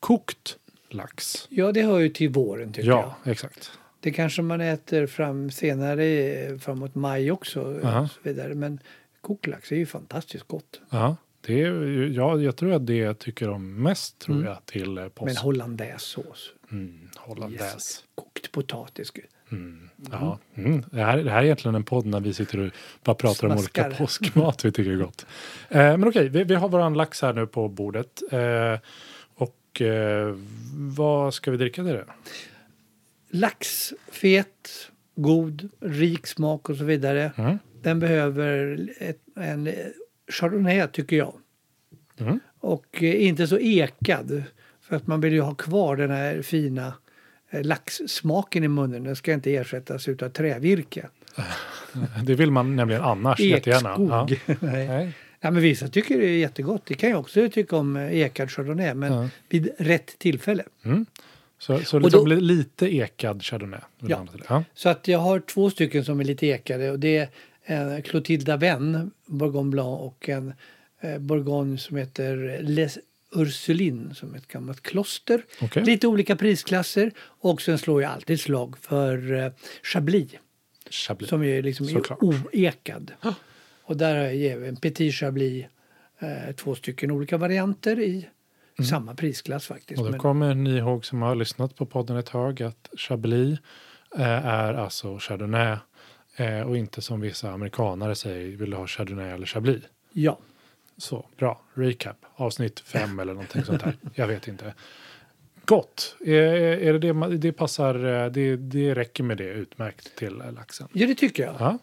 kokt 0.00 0.56
lax. 0.88 1.46
Ja, 1.50 1.72
det 1.72 1.82
hör 1.82 1.98
ju 1.98 2.08
till 2.08 2.28
våren 2.30 2.72
tycker 2.72 2.88
Ja, 2.88 3.16
jag. 3.24 3.32
exakt. 3.32 3.70
Det 4.00 4.10
kanske 4.10 4.42
man 4.42 4.60
äter 4.60 5.06
fram 5.06 5.50
senare 5.50 6.04
eh, 6.04 6.58
framåt 6.58 6.94
maj 6.94 7.30
också. 7.30 7.80
eh, 7.82 7.88
Aha. 7.88 8.00
Och 8.00 8.10
så 8.10 8.20
vidare. 8.22 8.54
Men 8.54 8.80
koklax 9.20 9.72
är 9.72 9.76
ju 9.76 9.86
fantastiskt 9.86 10.48
gott. 10.48 10.80
Ja, 10.90 11.16
det 11.40 11.62
är, 11.62 11.72
ja, 12.14 12.38
jag 12.40 12.56
tror 12.56 12.72
att 12.72 12.86
det 12.86 12.96
jag 12.96 13.18
tycker 13.18 13.48
om 13.48 13.82
mest 13.82 14.18
tror 14.18 14.36
Mm. 14.36 14.48
jag 14.48 14.66
till 14.66 14.98
eh, 14.98 15.08
påsk. 15.08 15.26
Men 15.26 15.36
hollandaisesås. 15.36 16.52
Mm, 16.70 17.08
hollandaise. 17.16 17.64
Jesus. 17.64 18.04
Kokt 18.14 18.52
potatis. 18.52 19.12
Mm. 19.52 19.88
Ja. 20.12 20.38
Mm. 20.54 20.84
Det, 20.90 21.00
här, 21.00 21.16
det 21.18 21.30
här 21.30 21.38
är 21.38 21.44
egentligen 21.44 21.74
en 21.74 21.84
podd 21.84 22.06
när 22.06 22.20
vi 22.20 22.34
sitter 22.34 22.58
och 22.60 22.70
bara 23.04 23.14
pratar 23.14 23.48
om 23.48 23.58
Smaskar. 23.58 23.86
olika 23.86 23.98
påskmat 23.98 24.64
vi 24.64 24.72
tycker 24.72 24.90
är 24.90 24.96
gott. 24.96 25.26
Eh, 25.68 25.78
men 25.78 26.08
okej, 26.08 26.28
vi, 26.28 26.44
vi 26.44 26.54
har 26.54 26.68
våran 26.68 26.94
lax 26.94 27.22
här 27.22 27.32
nu 27.32 27.46
på 27.46 27.68
bordet. 27.68 28.22
Eh, 28.32 28.78
och 29.76 29.82
eh, 29.82 30.34
vad 30.72 31.34
ska 31.34 31.50
vi 31.50 31.56
dricka 31.56 31.82
till 31.82 31.92
det? 31.92 32.04
Lax, 33.30 33.92
fet, 34.08 34.90
god, 35.14 35.68
rik 35.80 36.26
smak 36.26 36.70
och 36.70 36.76
så 36.76 36.84
vidare. 36.84 37.32
Mm. 37.36 37.58
Den 37.82 38.00
behöver 38.00 38.78
ett, 38.98 39.20
en 39.36 39.72
chardonnay 40.28 40.86
tycker 40.92 41.16
jag. 41.16 41.34
Mm. 42.18 42.40
Och 42.60 43.02
eh, 43.02 43.26
inte 43.26 43.46
så 43.46 43.58
ekad. 43.58 44.42
För 44.80 44.96
att 44.96 45.06
man 45.06 45.20
vill 45.20 45.32
ju 45.32 45.40
ha 45.40 45.54
kvar 45.54 45.96
den 45.96 46.10
här 46.10 46.42
fina 46.42 46.94
eh, 47.50 47.62
laxsmaken 47.62 48.64
i 48.64 48.68
munnen. 48.68 49.04
Den 49.04 49.16
ska 49.16 49.32
inte 49.32 49.54
ersättas 49.54 50.08
utav 50.08 50.28
trävirke. 50.28 51.08
Det 52.24 52.34
vill 52.34 52.50
man 52.50 52.76
nämligen 52.76 53.02
annars 53.02 53.40
jättegärna. 53.40 53.96
Ja. 53.98 54.28
Ekskog. 54.30 54.56
Nej. 54.72 54.88
Nej. 54.88 55.12
Ja, 55.40 55.50
men 55.50 55.62
vissa 55.62 55.88
tycker 55.88 56.18
det 56.18 56.26
är 56.26 56.38
jättegott. 56.38 56.82
Det 56.86 56.94
kan 56.94 57.10
jag 57.10 57.20
också 57.20 57.48
tycka 57.50 57.76
om 57.76 57.96
eh, 57.96 58.12
ekad 58.20 58.50
chardonnay. 58.50 58.94
Men 58.94 59.12
Ja. 59.12 59.28
vid 59.48 59.68
rätt 59.78 60.18
tillfälle. 60.18 60.64
Så, 61.58 61.78
så 61.78 61.96
Och 61.96 62.02
liksom 62.02 62.20
då- 62.20 62.34
li- 62.34 62.40
lite 62.40 62.94
ekad 62.96 63.42
chardonnay. 63.44 63.80
Ja. 63.98 64.26
Ja. 64.48 64.64
Så 64.74 64.88
att 64.88 65.08
jag 65.08 65.18
har 65.18 65.40
två 65.40 65.70
stycken 65.70 66.04
som 66.04 66.20
är 66.20 66.24
lite 66.24 66.46
ekade. 66.46 66.90
Och 66.90 66.98
det 66.98 67.16
är 67.16 67.28
en 67.64 68.02
Clotilda 68.02 68.56
Venn, 68.56 69.10
Bourgogne 69.26 69.70
Blanc 69.70 70.00
och 70.00 70.28
en 70.28 70.52
eh, 71.00 71.18
Bourgogne 71.18 71.78
som 71.78 71.96
heter 71.96 72.58
Les 72.62 72.98
Ursulines 73.34 74.18
som 74.18 74.34
är 74.34 74.38
ett 74.38 74.48
gammalt 74.48 74.82
kloster. 74.82 75.42
Okej. 75.60 75.84
Lite 75.84 76.06
olika 76.06 76.36
prisklasser. 76.36 77.12
Och 77.18 77.62
sen 77.62 77.78
slår 77.78 78.02
jag 78.02 78.12
alltid 78.12 78.40
slag 78.40 78.78
för 78.80 79.32
eh, 79.44 79.52
Chablis 79.82 80.30
Chablis. 80.90 81.28
som 81.30 81.42
är 81.42 81.62
liksom 81.62 81.86
är 81.86 81.90
Såklart. 81.90 82.18
oekad. 82.22 83.12
Och 83.86 83.96
där 83.96 84.16
har 84.16 84.24
jag 84.24 84.52
även 84.52 84.76
Petit 84.76 85.14
Chablis, 85.14 85.64
eh, 86.18 86.54
två 86.54 86.74
stycken 86.74 87.10
olika 87.10 87.36
varianter 87.36 88.00
i 88.00 88.28
samma 88.90 89.14
prisklass 89.14 89.66
faktiskt. 89.66 90.00
Mm. 90.00 90.06
Och 90.06 90.12
då 90.12 90.18
kommer 90.18 90.54
ni 90.54 90.76
ihåg 90.76 91.04
som 91.04 91.22
har 91.22 91.34
lyssnat 91.34 91.76
på 91.76 91.86
podden 91.86 92.16
ett 92.16 92.26
tag 92.26 92.62
att 92.62 92.90
Chablis 92.96 93.58
eh, 94.16 94.46
är 94.46 94.74
alltså 94.74 95.18
Chardonnay 95.18 95.76
eh, 96.36 96.60
och 96.60 96.76
inte 96.76 97.02
som 97.02 97.20
vissa 97.20 97.50
amerikanare 97.50 98.14
säger 98.14 98.56
vill 98.56 98.70
du 98.70 98.76
ha 98.76 98.86
Chardonnay 98.86 99.30
eller 99.30 99.46
Chablis. 99.46 99.82
Ja. 100.12 100.38
Så, 100.96 101.26
bra. 101.36 101.60
Recap. 101.74 102.16
Avsnitt 102.34 102.80
fem 102.80 103.18
eller 103.18 103.32
någonting 103.32 103.64
sånt 103.64 103.84
där. 103.84 103.96
Jag 104.14 104.26
vet 104.26 104.48
inte. 104.48 104.74
Gott. 105.64 106.16
Är, 106.20 106.32
är 106.32 106.92
det 106.92 107.12
det, 107.12 107.36
det 107.36 107.52
passar, 107.52 107.94
det, 108.30 108.56
det 108.56 108.94
räcker 108.94 109.22
med 109.24 109.36
det 109.36 109.50
utmärkt 109.50 110.16
till 110.16 110.42
laxen. 110.54 110.88
ja, 110.92 111.06
det 111.06 111.14
tycker 111.14 111.42
jag. 111.42 111.54
Ja. 111.58 111.78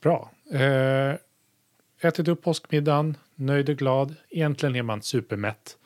Bra. 0.00 0.30
Eh, 0.52 1.14
ätit 2.08 2.28
upp 2.28 2.42
påskmiddagen, 2.42 3.16
nöjd 3.34 3.68
och 3.68 3.76
glad. 3.76 4.14
Egentligen 4.30 4.76
är 4.76 4.82
man 4.82 5.02
supermätt. 5.02 5.76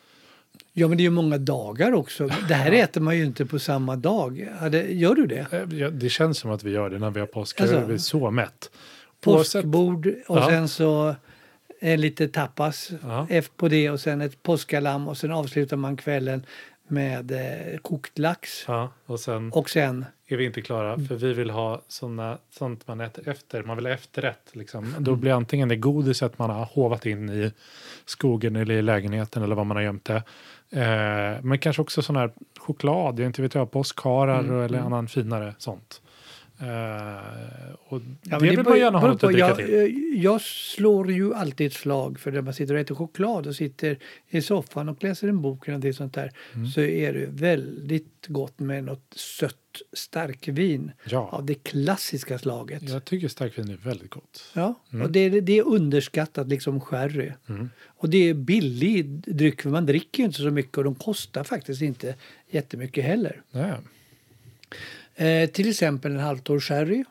Ja, 0.72 0.88
men 0.88 0.96
det 0.96 1.01
är 1.03 1.05
ju 1.05 1.11
många 1.11 1.38
dagar 1.38 1.92
också. 1.92 2.27
Det 2.48 2.55
här 2.55 2.72
äter 2.72 3.01
man 3.01 3.16
ju 3.18 3.25
inte 3.25 3.46
på 3.46 3.59
samma 3.59 3.96
dag. 3.96 4.38
Gör 4.88 5.14
du 5.14 5.27
det? 5.27 5.46
Eh, 5.53 5.88
det 5.90 6.09
känns 6.09 6.38
som 6.38 6.51
att 6.51 6.64
vi 6.64 6.70
gör 6.70 6.90
det 6.90 6.98
när 6.98 7.11
vi 7.11 7.20
har 7.20 7.27
påsk. 7.27 7.61
Alltså. 7.61 7.85
vi 7.87 7.94
är 7.94 7.98
så 7.98 8.31
mätt. 8.31 8.70
Påskbord 9.20 10.07
och 10.29 10.38
Ja. 10.38 10.48
sen 10.48 10.68
så 10.68 11.14
en 11.81 12.01
lite 12.01 12.29
tapas 12.29 12.90
Ja. 13.03 13.27
på 13.57 13.68
det 13.68 13.90
och 13.90 14.01
sen 14.01 14.20
ett 14.20 14.42
påskalamm 14.42 15.09
och 15.09 15.16
sen 15.16 15.31
avslutar 15.33 15.77
man 15.77 15.96
kvällen 15.96 16.46
med 16.88 17.31
eh, 17.33 17.79
kokt 17.79 18.18
lax. 18.18 18.64
Ja, 18.68 18.92
och 19.07 19.20
sen 19.20 19.53
Och 19.53 19.70
sen, 19.70 20.05
är 20.33 20.37
vi 20.37 20.45
inte 20.45 20.62
klara 20.62 20.99
för 20.99 21.14
vi 21.14 21.33
vill 21.33 21.51
ha 21.51 21.83
såna, 21.88 22.38
sånt 22.51 22.88
man 22.88 23.01
äter 23.01 23.29
efter. 23.29 23.62
Man 23.62 23.77
vill 23.77 23.87
ha 23.87 23.92
efterrätt. 23.92 24.51
Liksom. 24.53 24.85
Mm. 24.85 25.05
Då 25.05 25.16
blir 25.16 25.33
antingen 25.33 25.68
det 25.68 25.77
godiset 25.77 26.38
man 26.38 26.51
har 26.51 26.64
hovat 26.64 27.07
in 27.07 27.31
i 27.31 27.53
skogen 28.05 28.57
eller 28.57 28.75
i 28.75 28.83
lägenheten 28.83 29.42
eller 29.42 29.55
vad 29.55 29.66
man 29.66 29.77
har 29.77 29.85
gömt 29.85 30.05
det. 30.05 30.23
Eh, 30.71 31.42
men 31.42 31.59
kanske 31.59 31.83
också 31.83 32.03
sån 32.03 32.16
här 32.16 32.33
choklad, 32.59 33.21
jag 33.21 33.27
inte 33.27 33.42
vet 33.42 33.55
jag, 33.55 33.71
påskharar 33.71 34.40
Mm, 34.40 34.61
eller 34.61 34.79
annan 34.79 35.09
finare 35.09 35.55
sånt. 35.59 36.01
Eh, 36.62 37.75
och 37.88 38.01
Ja, 38.22 38.38
det 38.38 38.51
vill 38.51 38.62
man 38.62 38.79
gärna 38.79 38.98
ha 38.98 39.07
något 39.09 39.25
att 39.25 39.31
dricka 39.31 39.55
till. 39.57 39.75
eh, 39.75 40.22
Jag 40.22 40.40
slår 40.40 41.12
ju 41.12 41.35
alltid 41.35 41.66
ett 41.66 41.72
slag 41.72 42.20
för 42.20 42.33
när 42.33 42.42
man 42.42 42.55
sitter 42.55 42.75
och 42.75 42.81
äter 42.81 42.94
choklad 42.94 43.46
och 43.46 43.55
sitter 43.57 43.98
i 44.29 44.42
soffan 44.42 44.88
och 44.88 45.05
läser 45.05 45.29
en 45.29 45.42
bok 45.42 45.64
eller 45.68 45.72
någonting 45.72 45.92
sånt 45.94 46.14
där. 46.14 46.31
Mm. 46.55 46.66
Så 46.66 46.81
är 46.81 47.12
det 47.12 47.27
väldigt 47.31 48.27
gott 48.27 48.59
med 48.59 48.85
något 48.85 49.14
sött 49.16 49.57
starkvin 49.92 50.92
Ja. 51.05 51.29
av 51.33 51.44
det 51.46 51.55
klassiska 51.55 52.38
slaget. 52.38 52.83
Jag 52.88 53.05
tycker 53.05 53.29
starkvin 53.29 53.70
är 53.70 53.77
väldigt 53.77 54.11
gott. 54.11 54.51
Ja, 54.55 54.75
och 55.03 55.11
det, 55.12 55.40
det 55.40 55.59
är 55.59 55.66
underskattat 55.66 56.48
liksom 56.48 56.81
sherry. 56.81 57.33
Och 57.87 58.11
det 58.11 58.29
är 58.29 58.35
billig 58.35 59.07
dryck 59.37 59.62
för 59.62 59.70
man 59.70 59.87
dricker 59.87 60.18
ju 60.18 60.25
inte 60.27 60.40
så 60.40 60.51
mycket 60.51 60.79
och 60.79 60.85
de 60.85 60.94
kostar 60.94 61.44
faktiskt 61.44 61.83
inte 61.83 62.14
jättemycket 62.51 63.05
heller. 63.05 63.42
Nej. 63.51 63.72
Eh, 65.16 65.51
till 65.51 65.68
exempel 65.70 66.12
en 66.12 66.18
halvtorr 66.18 66.61
sherry. 66.61 67.05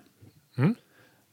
Mm. 0.57 0.75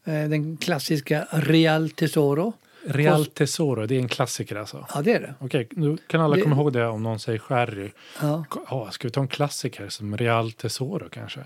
Eh, 0.05 0.29
den 0.31 0.57
klassiska 0.57 1.27
Real 1.33 1.91
Tesoro. 1.91 2.53
Real 2.87 3.27
Tesoro, 3.27 3.87
det 3.87 3.95
är 3.95 3.99
en 4.01 4.09
klassiker 4.09 4.57
alltså. 4.57 4.87
Ja, 4.95 5.03
det 5.03 5.13
är 5.13 5.21
det. 5.21 5.35
Okej, 5.41 5.69
nu 5.71 5.97
kan 6.07 6.21
alla 6.21 6.37
Det- 6.37 6.43
komma 6.43 6.57
ihåg 6.57 6.73
det 6.73 6.87
om 6.87 7.03
någon 7.03 7.19
säger 7.21 7.39
sherry. 7.39 7.91
Ja. 8.23 8.45
Ja, 8.71 8.91
ska 8.91 9.09
vi 9.09 9.13
ta 9.13 9.21
en 9.21 9.29
klassiker 9.29 9.89
som 9.89 10.17
Real 10.17 10.53
Tesoro 10.53 11.09
kanske? 11.11 11.41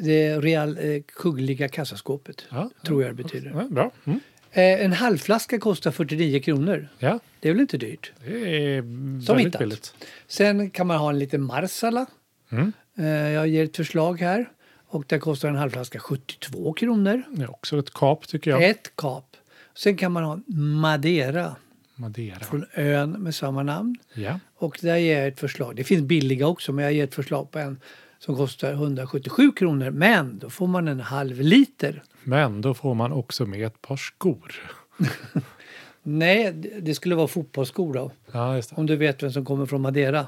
Det 0.00 0.38
Real 0.38 0.78
eh, 0.80 1.02
Kungliga 1.16 1.68
kassaskåpet. 1.68 2.44
Ja, 2.50 2.70
Tror 2.86 3.02
jag 3.02 3.10
det 3.16 3.22
betyder. 3.22 3.50
Ja, 3.50 3.64
bra. 3.70 3.90
Mm. 4.04 4.20
Eh, 4.52 4.84
en 4.84 4.92
halvflaska 4.92 5.58
kostar 5.58 5.90
49 5.90 6.40
kronor. 6.40 6.88
Ja, 6.98 7.18
Det 7.40 7.48
är 7.48 7.52
väl 7.52 7.60
inte 7.60 7.76
dyrt? 7.78 8.12
det 8.26 8.56
är 8.56 8.80
Som 8.80 9.36
väldigt 9.36 9.46
hittat. 9.46 9.58
billigt. 9.60 9.94
Sen 10.28 10.70
kan 10.70 10.86
man 10.86 10.96
ha 10.98 11.10
en 11.10 11.18
liten 11.18 11.42
marsala. 11.42 12.06
Mm. 12.50 12.72
Eh, 12.98 13.06
jag 13.06 13.48
ger 13.48 13.64
ett 13.64 13.76
förslag 13.76 14.20
här. 14.20 14.48
Och 14.90 15.04
där 15.08 15.18
kostar 15.18 15.48
en 15.48 15.56
halvflaska 15.56 15.98
72 15.98 16.72
kronor. 16.72 17.22
Det 17.30 17.42
är 17.42 17.50
också 17.50 17.78
ett 17.78 17.90
kap 17.94 18.28
tycker 18.28 18.50
jag. 18.50 18.64
Ett 18.64 18.92
kap. 18.96 19.36
Sen 19.74 19.96
kan 19.96 20.12
man 20.12 20.24
ha 20.24 20.38
Madeira 20.56 21.56
Madeira. 21.94 22.38
från 22.40 22.64
ön 22.74 23.10
med 23.10 23.34
samma 23.34 23.62
namn. 23.62 23.96
Ja. 24.14 24.40
Och 24.56 24.78
där 24.82 24.96
ger 24.96 25.18
jag 25.18 25.28
ett 25.28 25.40
förslag. 25.40 25.76
Det 25.76 25.84
finns 25.84 26.02
billiga 26.02 26.46
också 26.46 26.72
men 26.72 26.84
jag 26.84 26.92
ger 26.92 27.04
ett 27.04 27.14
förslag 27.14 27.50
på 27.50 27.58
en 27.58 27.80
som 28.18 28.36
kostar 28.36 28.72
177 28.72 29.52
kronor. 29.52 29.90
Men 29.90 30.38
då 30.38 30.50
får 30.50 30.66
man 30.66 30.88
en 30.88 31.00
halv 31.00 31.40
liter. 31.40 32.02
Men 32.24 32.60
då 32.60 32.74
får 32.74 32.94
man 32.94 33.12
också 33.12 33.46
med 33.46 33.66
ett 33.66 33.82
par 33.82 33.96
skor. 33.96 34.54
Nej, 36.02 36.52
det- 36.82 36.94
skulle 36.94 37.14
vara 37.14 37.28
fotbollsskor 37.28 37.94
då. 37.94 38.10
Ja. 38.32 38.62
Om 38.72 38.86
du 38.86 38.96
vet 38.96 39.22
vem 39.22 39.32
som 39.32 39.44
kommer 39.44 39.66
från 39.66 39.80
Madeira. 39.80 40.26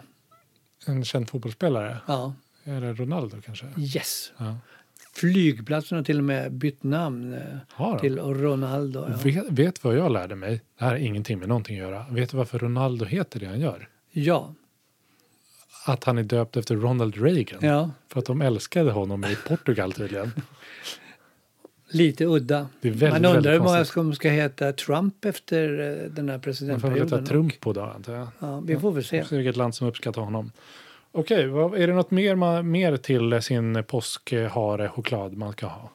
En 0.86 1.04
känd 1.04 1.30
fotbollsspelare. 1.30 1.96
Ja, 2.06 2.34
Är 2.64 2.80
det 2.80 2.92
Ronaldo 2.92 3.36
kanske? 3.44 3.66
yes. 3.78 4.32
Ja. 4.38 4.56
Flygplatsen 5.12 5.96
har 5.98 6.04
till 6.04 6.18
och 6.18 6.24
med 6.24 6.52
bytt 6.52 6.82
namn 6.82 7.34
eh, 7.78 7.98
till 8.00 8.18
Ronaldo. 8.18 9.06
Ja. 9.08 9.16
Vet, 9.24 9.50
vet 9.50 9.84
vad 9.84 9.96
jag 9.96 10.12
lärde 10.12 10.34
mig? 10.34 10.60
Det 10.78 10.84
här 10.84 10.90
har 10.90 10.96
ingenting 10.98 11.38
med 11.38 11.48
någonting 11.48 11.80
att 11.80 11.88
göra. 11.88 12.06
Vet 12.10 12.30
du 12.30 12.36
varför 12.36 12.58
Ronaldo 12.58 13.04
heter 13.04 13.40
det 13.40 13.46
han 13.46 13.60
gör? 13.60 13.88
ja. 14.10 14.54
Att 15.86 16.04
han 16.04 16.18
är 16.18 16.22
döpt 16.22 16.56
efter 16.56 16.76
Ronald 16.76 17.16
Reagan. 17.16 17.58
ja. 17.62 17.90
För 18.08 18.18
att 18.18 18.26
de 18.26 18.40
älskade 18.42 18.90
honom 18.92 19.24
i 19.24 19.36
Portugal 19.48 19.92
tydligen. 19.92 20.32
Lite 21.90 22.24
udda. 22.24 22.68
Det 22.80 22.88
är 22.88 22.92
väldigt, 22.92 23.22
Man 23.22 23.36
undrar 23.36 23.52
hur 23.52 23.60
många 23.60 23.84
som 23.84 24.14
ska 24.14 24.30
heta 24.30 24.72
Trump 24.72 25.24
efter 25.24 25.78
eh, 26.04 26.10
den 26.10 26.16
här 26.16 26.24
Man 26.24 26.26
får 26.26 26.32
väl 26.32 26.40
presidentperioden. 26.40 27.02
heta 27.18 27.26
Trump 27.26 27.60
på 27.60 27.72
då 27.72 27.80
antar 27.82 28.14
jag. 28.14 28.28
Ja, 28.38 28.60
vi 28.60 28.78
får 28.78 28.92
väl. 28.92 29.04
Se 29.04 29.24
vilket 29.30 29.56
land 29.56 29.74
som 29.74 29.88
uppskattar 29.88 30.22
honom. 30.22 30.52
Okej, 31.12 31.42
är 31.44 31.86
det 31.86 31.94
något 31.94 32.10
mer, 32.10 32.62
mer 32.62 32.96
till 32.96 33.42
sin 33.42 33.84
påskhare 33.84 34.88
choklad 34.88 35.36
man 35.36 35.52
ska 35.52 35.66
ha? 35.66 35.90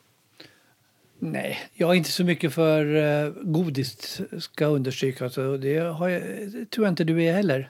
Nej, 1.19 1.58
jag 1.73 1.89
är 1.89 1.93
inte 1.93 2.12
så 2.12 2.23
mycket 2.23 2.54
för 2.54 2.86
uh, 2.86 3.34
godis 3.43 4.21
ska 4.39 4.65
understrykas. 4.65 5.38
och 5.38 5.60
Det, 5.60 5.78
har 5.78 6.10
jag, 6.10 6.21
tror 6.69 6.86
jag 6.86 6.91
inte 6.91 7.04
du 7.04 7.23
är 7.23 7.34
heller. 7.34 7.69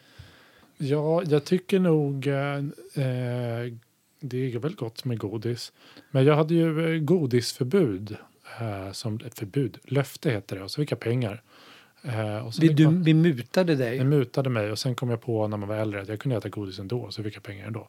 Ja, 0.78 1.24
jag 1.24 1.46
tycker 1.46 1.80
nog 1.80 2.28
eh, 2.28 2.58
eh, 3.06 3.74
det 4.20 4.54
är 4.54 4.60
väl 4.60 4.76
gott 4.76 5.06
med 5.06 5.18
godis. 5.18 5.72
Men 6.12 6.26
jag 6.26 6.36
hade 6.36 6.54
ju 6.54 6.96
eh, 6.96 7.00
godisförbud. 7.00 8.18
Eh, 8.60 8.92
som 8.92 9.20
ett 9.26 9.40
förbud, 9.40 9.78
löfte 9.84 10.32
heter 10.32 10.56
det. 10.56 10.64
Och 10.64 10.72
så 10.72 10.82
fick 10.82 10.92
jag 10.92 11.00
pengar. 11.00 11.42
Eh, 12.08 12.50
Vi, 12.62 12.68
du, 12.68 12.86
man- 12.86 13.04
vi 13.04 13.14
mutade 13.14 13.76
dig. 13.76 13.98
Det 13.98 14.04
mutade 14.04 14.50
mig 14.50 14.72
och 14.72 14.80
sen 14.80 14.96
kom 14.96 15.10
jag 15.10 15.22
på 15.22 15.48
när 15.48 15.58
man 15.58 15.70
var 15.70 15.76
äldre 15.76 16.02
att 16.02 16.08
jag 16.08 16.20
kunde 16.20 16.38
äta 16.38 16.50
godis 16.50 16.80
ändå. 16.80 17.12
Så 17.12 17.24
fick 17.24 17.36
jag 17.36 17.44
pengar 17.44 17.68
ändå. 17.68 17.88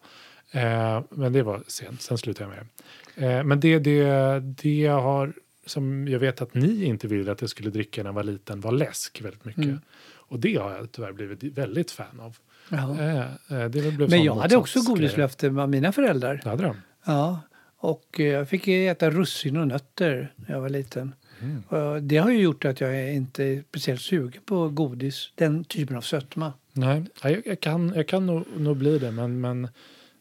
Eh, 0.51 1.03
men 1.11 1.33
det 1.33 1.43
var 1.43 1.63
sent, 1.67 2.03
sen 2.03 2.19
slutade 2.19 2.51
jag 2.51 2.57
med 2.57 2.67
det. 3.15 3.27
Eh, 3.37 3.45
men 3.45 3.61
det, 3.61 3.79
det, 3.79 4.05
det 4.41 4.79
jag 4.81 5.01
har, 5.03 5.33
som 5.67 6.09
jag 6.09 6.19
vet 6.19 6.43
att 6.43 6.55
ni 6.55 6.85
inte 6.85 7.09
ville 7.09 7.33
att 7.33 7.41
jag 7.41 7.51
skulle 7.51 7.71
dricka 7.71 8.03
när 8.03 8.09
jag 8.09 8.15
var 8.15 8.23
liten 8.25 8.61
var 8.61 8.73
läsk 8.73 9.21
väldigt 9.23 9.45
mycket. 9.45 9.65
Mm. 9.65 9.81
Och 10.29 10.41
det 10.41 10.55
har 10.57 10.71
jag 10.73 10.93
tyvärr 10.93 11.13
blivit 11.13 11.43
väldigt 11.43 11.91
fan 11.91 12.21
av. 12.21 12.37
Eh, 12.71 13.19
eh, 13.21 14.09
Men 14.09 14.23
jag 14.25 14.35
hade 14.35 14.57
också 14.57 14.81
godislöfte 14.83 15.47
av 15.47 15.69
mina 15.69 15.93
föräldrar. 15.93 16.41
Det 16.45 16.51
hade 16.51 16.63
de. 16.63 16.77
Ja, 17.07 17.41
och 17.79 18.21
eh, 18.21 18.27
jag 18.27 18.49
fick 18.49 18.69
äta 18.69 19.11
russin 19.11 19.57
och 19.57 19.69
nötter 19.69 20.33
när 20.37 20.55
jag 20.55 20.61
var 20.61 20.69
liten. 20.69 21.15
Mm. 21.43 22.09
Det 22.09 22.17
har 22.17 22.31
ju 22.31 22.39
gjort 22.39 22.65
att 22.65 22.81
jag 22.81 22.97
är 23.01 23.11
inte 23.13 23.45
är 23.45 23.63
speciellt 23.69 24.01
sugen 24.01 24.43
på 24.45 24.69
godis, 24.69 25.33
den 25.35 25.65
typen 25.65 25.97
av 25.97 26.01
sötma. 26.01 26.53
Nej, 26.73 27.05
ja, 27.23 27.31
jag, 27.45 27.61
kan, 27.61 27.93
jag 27.97 28.09
kan 28.09 28.27
nog, 28.27 28.45
nog 28.57 28.77
bli 28.77 28.99
det, 28.99 29.11
men, 29.11 29.41
men 29.41 29.69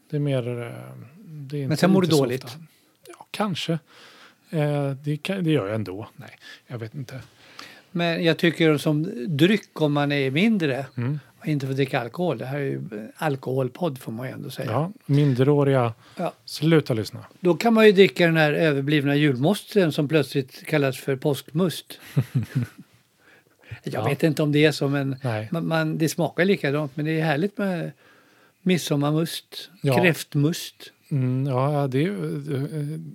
det 0.09 0.15
är 0.15 0.19
mer... 0.19 0.47
eh, 0.47 0.71
Det 1.25 1.57
är 1.57 1.61
inte, 1.61 1.67
Men 1.67 1.77
sen 1.77 1.91
mår 1.91 2.01
du 2.01 2.07
dåligt. 2.07 2.43
ofta. 2.43 2.59
Ja, 3.07 3.27
kanske. 3.31 3.79
Eh, 4.49 4.91
det, 4.91 5.17
kan, 5.17 5.43
det 5.43 5.51
gör 5.51 5.65
jag 5.67 5.75
ändå. 5.75 6.07
Nej, 6.15 6.37
jag 6.67 6.77
vet 6.79 6.95
inte. 6.95 7.19
Men 7.91 8.23
jag 8.23 8.37
tycker 8.37 8.77
som 8.77 9.13
dryck 9.37 9.81
om 9.81 9.93
man 9.93 10.11
är 10.11 10.31
mindre 10.31 10.85
Mm. 10.97 11.19
Och 11.45 11.51
inte 11.51 11.67
får 11.67 11.73
dricka 11.73 11.99
alkohol. 11.99 12.37
Det 12.37 12.45
här 12.45 12.57
är 12.57 12.63
ju 12.63 12.81
alkoholpodd 13.15 13.97
får 13.99 14.11
man 14.11 14.27
ju 14.27 14.33
ändå 14.33 14.49
säga. 14.49 14.71
Ja, 14.71 14.91
minderåriga, 15.05 15.93
Ja. 16.17 16.33
sluta 16.45 16.93
lyssna. 16.93 17.25
Då 17.39 17.53
kan 17.53 17.73
man 17.73 17.85
ju 17.85 17.91
dricka 17.91 18.25
den 18.25 18.37
här 18.37 18.53
överblivna 18.53 19.15
julmosten 19.15 19.91
som 19.91 20.07
plötsligt 20.07 20.65
kallas 20.65 20.97
för 20.97 21.15
påskmust. 21.15 21.99
jag 23.83 23.93
Ja. 23.93 24.07
vet 24.09 24.23
inte 24.23 24.43
om 24.43 24.51
det 24.51 24.65
är 24.65 24.71
så 24.71 24.87
men 24.87 25.15
man, 25.51 25.67
man, 25.67 25.97
det 25.97 26.09
smakar 26.09 26.45
likadant. 26.45 26.91
Men 26.95 27.05
det 27.05 27.19
är 27.19 27.23
härligt 27.25 27.57
med 27.57 27.91
midsommarmust, 28.61 29.69
Ja. 29.81 30.01
kräftmust. 30.01 30.75
Mm, 31.11 31.47
ja, 31.47 31.87
det 31.87 32.03
är 32.05 32.09
eh, 32.11 32.63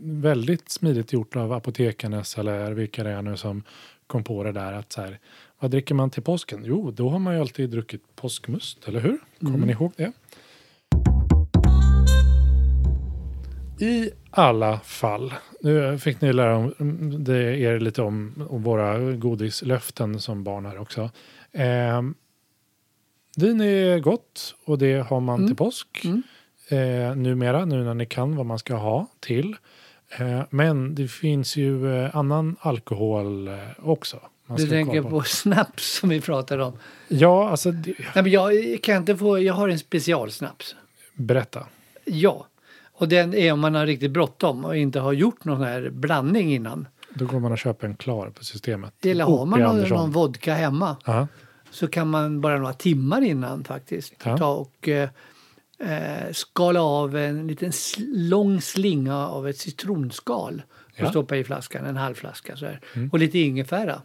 väldigt 0.02 0.70
smidigt 0.70 1.12
gjort 1.12 1.36
av 1.36 1.52
apotekarnes 1.52 2.38
eller 2.38 2.70
vilka 2.72 3.04
det 3.04 3.10
är 3.10 3.22
nu 3.22 3.36
som 3.36 3.62
kom 4.06 4.24
på 4.24 4.44
det 4.44 4.52
där 4.52 4.72
att 4.72 4.92
så 4.92 5.00
här, 5.00 5.18
vad 5.60 5.70
dricker 5.70 5.94
man 5.94 6.10
till 6.10 6.22
påsken? 6.22 6.62
Jo, 6.64 6.90
då 6.90 7.08
har 7.08 7.18
man 7.18 7.34
ju 7.34 7.40
alltid 7.40 7.70
druckit 7.70 8.02
påskmust, 8.16 8.88
eller 8.88 9.00
hur? 9.00 9.18
Kommer 9.40 9.54
Mm. 9.54 9.66
ni 9.66 9.72
ihåg 9.72 9.92
det? 9.96 10.12
I 13.84 14.10
alla 14.30 14.78
fall, 14.80 15.34
nu 15.60 15.98
fick 15.98 16.20
ni 16.20 16.32
lära 16.32 16.56
om, 16.56 16.74
det 17.24 17.58
er 17.58 17.80
lite 17.80 18.02
om, 18.02 18.46
om 18.50 18.62
våra 18.62 19.12
godislöften 19.12 20.20
som 20.20 20.44
barn 20.44 20.66
här 20.66 20.78
också. 20.78 21.10
Eh, 21.52 22.02
vin 23.36 23.60
är 23.60 23.98
gott 23.98 24.54
och 24.64 24.78
det 24.78 25.06
har 25.06 25.20
man 25.20 25.46
till 25.46 25.56
påsk 25.56 26.04
Mm. 26.04 26.22
eh, 26.68 27.16
numera, 27.16 27.64
nu 27.64 27.84
när 27.84 27.94
ni 27.94 28.06
kan 28.06 28.36
vad 28.36 28.46
man 28.46 28.58
ska 28.58 28.74
ha 28.74 29.06
till. 29.20 29.56
Eh, 30.18 30.42
men 30.50 30.94
det 30.94 31.08
finns 31.08 31.56
ju 31.56 31.92
eh, 32.04 32.16
annan 32.16 32.56
alkohol 32.60 33.48
eh, 33.48 33.54
också. 33.82 34.20
Du 34.56 34.68
tänker 34.68 34.98
kolla 35.02 35.10
på 35.10 35.22
snaps 35.22 35.98
som 35.98 36.08
vi 36.08 36.20
pratade 36.20 36.64
om. 36.64 36.72
Ja, 37.08 37.48
alltså 37.50 37.70
det, 37.72 37.94
Nej, 38.14 38.22
men 38.22 38.30
jag 38.32 38.52
kan 38.82 38.96
inte 38.96 39.16
få, 39.16 39.38
jag 39.38 39.54
har 39.54 39.68
en 39.68 39.78
specialsnaps. 39.78 40.74
berätta. 41.14 41.66
Ja. 42.04 42.46
Och 42.92 43.08
den 43.08 43.34
är 43.34 43.52
om 43.52 43.60
man 43.60 43.74
har 43.74 43.86
riktigt 43.86 44.10
bråttom 44.10 44.64
och 44.64 44.76
inte 44.76 45.00
har 45.00 45.12
gjort 45.12 45.44
någon 45.44 45.62
här 45.62 45.90
blandning 45.90 46.54
innan. 46.54 46.88
Då 47.14 47.26
går 47.26 47.40
man 47.40 47.52
och 47.52 47.58
köper 47.58 47.86
en 47.86 47.96
klar 47.96 48.30
på 48.30 48.44
systemet. 48.44 49.04
Eller 49.06 49.24
har 49.24 49.46
man 49.46 49.60
någon, 49.60 49.80
någon 49.88 50.10
vodka 50.10 50.54
hemma 50.54 50.96
Ja, 51.04 51.26
så 51.70 51.88
kan 51.88 52.08
man 52.08 52.40
bara 52.40 52.58
några 52.58 52.72
timmar 52.72 53.22
innan 53.22 53.64
faktiskt 53.64 54.12
Ja. 54.24 54.38
ta 54.38 54.48
och 54.54 54.88
eh, 54.88 55.08
eh, 55.80 56.32
skala 56.32 56.82
av 56.82 57.16
en 57.16 57.46
liten 57.46 57.72
lång 58.14 58.60
slinga 58.60 59.16
av 59.28 59.48
ett 59.48 59.58
citronskal 59.58 60.62
och 60.76 60.90
Ja. 60.96 61.00
Mm. 61.00 61.10
stoppa 61.12 61.36
i 61.36 61.44
flaskan, 61.44 61.86
en 61.86 61.96
halv 61.96 62.14
flaska 62.14 62.56
så 62.56 62.66
här. 62.66 62.80
Och 63.12 63.18
lite 63.18 63.38
ingefära 63.38 64.02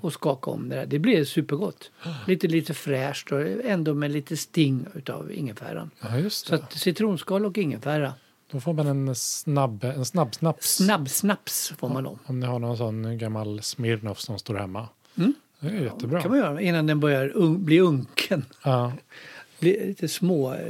och 0.00 0.12
skaka 0.12 0.50
om 0.50 0.68
det 0.68 0.76
där. 0.76 0.86
Det 0.86 0.98
blir 0.98 1.24
supergott. 1.24 1.90
Lite, 2.26 2.46
lite 2.48 2.74
fräscht 2.74 3.32
och 3.32 3.40
ändå 3.64 3.94
med 3.94 4.10
lite 4.10 4.36
sting 4.36 4.86
utav 4.94 5.32
ingefäran. 5.32 5.90
ja 6.00 6.30
Så 6.30 6.54
att 6.54 6.72
citronskal 6.72 7.44
och 7.46 7.58
ingefära. 7.58 8.12
Då 8.50 8.60
får 8.60 8.72
man 8.72 8.86
en 8.86 9.14
snabb, 9.14 9.84
en 9.84 10.04
snabb 10.04 10.34
snaps. 10.34 10.76
Snabbsnaps 10.76 11.72
får 11.78 11.88
man 11.88 12.04
då. 12.04 12.18
Om 12.24 12.40
ni 12.40 12.46
har 12.46 12.58
någon 12.58 12.76
sån 12.76 13.18
gammal 13.18 13.62
Smirnoff 13.62 14.20
som 14.20 14.38
står 14.38 14.54
hemma. 14.54 14.88
Mm. 15.16 15.34
Det 15.60 15.66
är 15.68 15.72
jättebra. 15.84 16.20
kan 16.22 16.30
man 16.30 16.40
göra 16.40 16.60
innan 16.60 16.86
den 16.86 17.00
börjar 17.00 17.28
un- 17.28 17.58
bli 17.58 17.80
unken. 17.80 18.44
Ja, 18.64 18.92
Bli 19.60 19.86
lite 19.86 20.08
små 20.08 20.52
eh, 20.54 20.60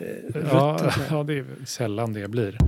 ja, 0.53 0.93
ja, 1.11 1.23
det 1.23 1.35
är 1.39 1.45
sällan 1.67 2.13
det 2.13 2.29
blir. 2.31 2.59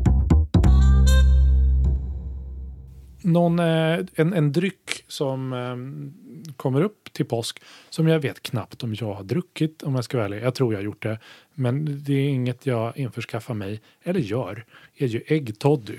Någon, 3.22 3.58
eh, 3.58 3.98
en, 4.14 4.32
en 4.32 4.52
dryck 4.52 5.04
som 5.08 5.52
eh, 5.52 6.52
kommer 6.56 6.82
upp 6.82 7.12
till 7.12 7.26
påsk 7.26 7.62
som 7.90 8.08
jag 8.08 8.20
vet 8.20 8.42
knappt 8.42 8.82
om 8.84 8.94
jag 8.94 9.14
har 9.14 9.24
druckit 9.24 9.82
om 9.82 9.94
jag 9.94 10.04
ska 10.04 10.16
vara 10.16 10.24
ärlig. 10.24 10.42
Jag 10.42 10.54
tror 10.54 10.72
jag 10.72 10.78
har 10.78 10.84
gjort 10.84 11.02
det. 11.02 11.18
Men 11.54 12.02
det 12.04 12.12
är 12.12 12.28
inget 12.28 12.66
jag 12.66 12.96
införskaffar 12.98 13.54
mig 13.54 13.80
eller 14.02 14.20
gör. 14.20 14.64
är 14.96 15.06
ju 15.06 15.22
äggtoddy. 15.26 15.96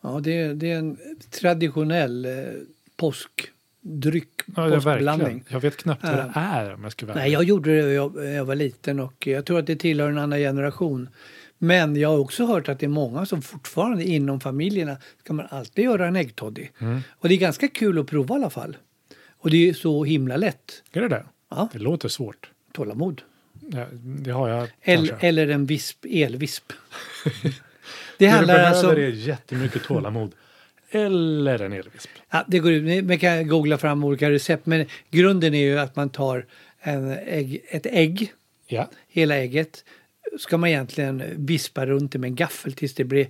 Ja, 0.00 0.20
det, 0.22 0.32
är- 0.38 0.54
det 0.54 0.70
är 0.70 0.78
en 0.78 0.96
traditionell 1.40 2.24
eh, 2.24 2.30
påskdryck, 3.82 4.28
Ja. 4.56 4.68
Jag 5.48 5.60
vet 5.60 5.76
knappt 5.76 6.02
vad 6.04 6.12
det 6.12 6.32
Ja. 6.34 6.40
är 6.40 6.74
om 6.74 6.82
jag 6.82 6.92
ska 6.92 7.06
vara 7.06 7.16
Nej, 7.18 7.32
jag 7.32 7.44
gjorde 7.44 7.76
det 7.76 7.82
när 7.82 7.92
jag, 7.92 8.24
jag 8.34 8.44
var 8.44 8.54
liten 8.54 9.00
och 9.00 9.26
jag 9.26 9.44
tror 9.46 9.58
att 9.58 9.66
det 9.66 9.76
tillhör 9.76 10.08
en 10.08 10.18
annan 10.18 10.38
generation. 10.38 11.08
Men 11.58 11.96
jag 11.96 12.08
har 12.08 12.18
också 12.18 12.46
hört 12.46 12.68
att 12.68 12.78
det 12.78 12.86
är 12.86 12.88
många 12.88 13.26
som 13.26 13.42
fortfarande 13.42 14.04
inom 14.04 14.40
familjerna 14.40 14.96
ska 15.24 15.32
man 15.32 15.46
alltid 15.50 15.84
göra 15.84 16.06
en 16.06 16.16
äggtoddy. 16.16 16.68
Mm. 16.78 17.00
Och 17.10 17.28
det 17.28 17.34
är 17.34 17.38
ganska 17.38 17.68
kul 17.68 17.98
att 17.98 18.06
prova 18.06 18.34
i 18.34 18.38
alla 18.38 18.50
fall. 18.50 18.76
Och 19.38 19.50
det 19.50 19.68
är 19.68 19.74
så 19.74 20.04
himla 20.04 20.36
lätt. 20.36 20.82
Är 20.92 21.00
det 21.00 21.08
det? 21.08 21.24
Ja. 21.50 21.68
Det 21.72 21.78
låter 21.78 22.08
svårt. 22.08 22.50
Tålamod. 22.72 23.22
Ja, 23.72 23.86
det 23.92 24.30
har 24.30 24.48
jag 24.48 24.68
Eller, 24.82 25.06
kanske. 25.08 25.26
eller 25.28 25.48
en 25.48 25.66
visp, 25.66 26.04
elvisp. 26.08 26.64
det 27.42 27.52
Det 28.18 28.26
handlar 28.26 28.54
du 28.54 28.58
behöver 28.58 28.76
alltså... 28.76 28.92
är 28.96 29.08
jättemycket 29.08 29.82
tålamod. 29.84 30.32
Eller 30.90 31.62
en 31.62 31.72
elvisp. 31.72 32.10
Ja, 32.30 32.44
det 32.48 32.58
går 32.58 32.72
ut. 32.72 33.04
Man 33.04 33.18
kan 33.18 33.48
googla 33.48 33.78
fram 33.78 34.04
olika 34.04 34.30
recept. 34.30 34.66
Men 34.66 34.86
grunden 35.10 35.54
är 35.54 35.62
ju 35.64 35.78
att 35.78 35.96
man 35.96 36.10
tar 36.10 36.46
en 36.80 37.10
ägg, 37.26 37.60
ett 37.68 37.86
ägg, 37.86 38.32
Ja. 38.66 38.88
hela 39.08 39.36
ägget. 39.36 39.84
Ska 40.38 40.58
man 40.58 40.68
egentligen 40.68 41.22
vispa 41.36 41.86
runt 41.86 42.12
det 42.12 42.18
med 42.18 42.28
en 42.28 42.34
gaffel 42.34 42.72
tills 42.72 42.94
det 42.94 43.04
blir 43.04 43.26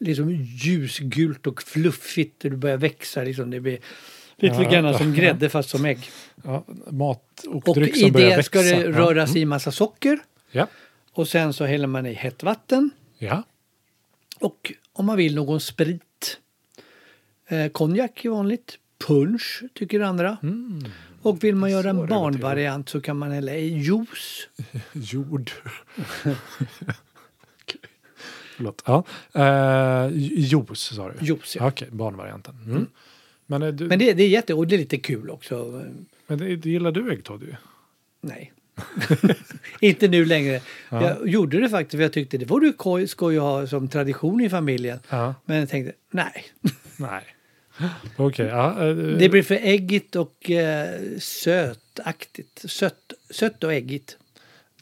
liksom 0.00 0.30
ljusgult 0.64 1.46
och 1.46 1.62
fluffigt. 1.62 2.44
och 2.44 2.50
Det 2.50 2.56
börjar 2.56 2.76
växa. 2.76 3.22
Liksom. 3.22 3.50
Det 3.50 3.60
blir 3.60 3.78
lite 4.36 4.54
Ja, 4.62 4.70
grann 4.70 4.98
som 4.98 5.14
grädde 5.16 5.48
fast 5.48 5.68
som 5.68 5.84
ägg. 5.84 5.98
ja 6.44 6.64
mat 6.90 7.44
och, 7.48 7.68
Och 7.68 7.74
dryck 7.74 7.96
i 7.96 8.00
som 8.00 8.12
börjar 8.12 8.30
det 8.30 8.36
växa. 8.36 8.46
ska 8.46 8.58
det 8.62 8.70
Ja. 8.82 8.88
röras 8.98 9.36
i 9.36 9.44
massa 9.44 9.72
socker. 9.72 10.18
Ja. 10.50 10.66
Och 11.12 11.28
sen 11.28 11.52
så 11.52 11.64
häller 11.64 11.86
man 11.86 12.06
i 12.06 12.12
hett 12.12 12.42
vatten. 12.42 12.90
ja. 13.18 13.42
Och 14.40 14.72
om 14.92 15.06
man 15.06 15.16
vill 15.16 15.34
någon 15.34 15.60
sprit. 15.60 16.02
Eh, 17.52 17.68
konjak 17.68 18.24
är 18.24 18.30
vanligt. 18.30 18.78
Punch 19.06 19.62
tycker 19.74 20.00
andra. 20.00 20.36
Och 21.22 21.44
vill 21.44 21.54
man 21.56 21.70
göra 21.70 21.90
Mm. 21.90 22.02
En 22.02 22.08
barnvariant 22.08 22.88
så 22.88 23.00
kan 23.00 23.16
man 23.18 23.30
hälla 23.30 23.54
i 23.54 23.78
juice. 23.78 24.48
Jord. 24.92 25.50
Förlåt. 28.56 28.82
Ja. 28.86 29.04
Eh, 29.34 30.10
juice 30.16 30.94
sa 30.94 31.08
du? 31.10 31.26
Juice, 31.26 31.56
ja. 31.56 31.68
Okej, 31.68 31.88
barnvarianten. 31.92 32.54
Mm. 32.66 32.86
Men, 33.46 33.62
eh, 33.62 33.68
du, 33.72 33.86
Men 33.86 33.98
det, 33.98 34.12
det 34.12 34.22
är 34.22 34.28
jätte 34.28 34.54
och 34.54 34.66
det 34.66 34.76
är 34.76 34.78
lite 34.78 34.96
kul 34.98 35.30
också. 35.30 35.82
men 36.26 36.38
det, 36.38 36.56
det 36.56 36.70
gillar 36.70 36.92
du 36.92 37.12
äggtoddy? 37.12 37.46
Nej. 38.20 38.52
Inte 39.80 40.08
nu 40.08 40.24
längre. 40.24 40.60
Jag 40.88 41.28
gjorde 41.28 41.60
det 41.60 41.68
faktiskt 41.68 41.94
för 41.98 42.02
jag 42.02 42.12
tyckte 42.12 42.38
det 42.38 42.44
vore 42.44 42.72
koj- 42.72 43.06
skoj 43.06 43.36
att 43.36 43.42
ha 43.42 43.66
som 43.66 43.88
tradition 43.88 44.40
i 44.40 44.50
familjen. 44.50 44.98
Ja. 45.08 45.34
Men 45.44 45.56
jag 45.56 45.68
tänkte 45.68 45.92
nej. 46.10 46.44
Nej. 46.96 47.22
Okej, 48.16 48.46
ja. 48.46 48.88
eh, 48.88 48.94
Det 48.96 49.28
blir 49.28 49.42
för 49.42 49.58
äggigt 49.62 50.16
och 50.16 50.50
eh, 50.50 51.00
sötaktigt. 51.18 52.70
Sött, 52.70 53.12
sött 53.30 53.64
och 53.64 53.72
äggigt. 53.72 54.18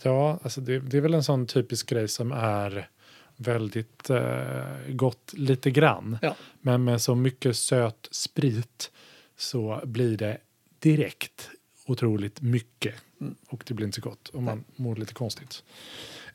Ja, 0.03 0.39
alltså 0.43 0.61
det, 0.61 0.79
det 0.79 0.97
är 0.97 1.01
väl 1.01 1.15
en 1.15 1.25
sån 1.25 1.47
typisk 1.47 1.89
grej 1.89 2.09
som 2.09 2.33
är 2.33 2.89
väldigt 3.37 4.11
eh, 4.11 4.63
gott 4.89 5.33
lite 5.37 5.71
grann. 5.71 6.19
Ja. 6.23 6.37
Men 6.61 6.85
med 6.85 7.03
så 7.03 7.15
mycket 7.15 7.57
söt 7.57 8.09
sprit 8.11 8.91
så 9.37 9.81
blir 9.85 10.17
det 10.17 10.39
direkt 10.79 11.51
otroligt 11.87 12.41
mycket. 12.41 12.95
Mm. 13.21 13.35
Och 13.49 13.63
det 13.67 13.75
blir 13.75 13.87
inte 13.87 14.01
så 14.01 14.09
gott 14.09 14.29
och 14.29 14.43
man 14.43 14.65
mår 14.77 14.97
lite 14.97 15.15
konstigt. 15.15 15.63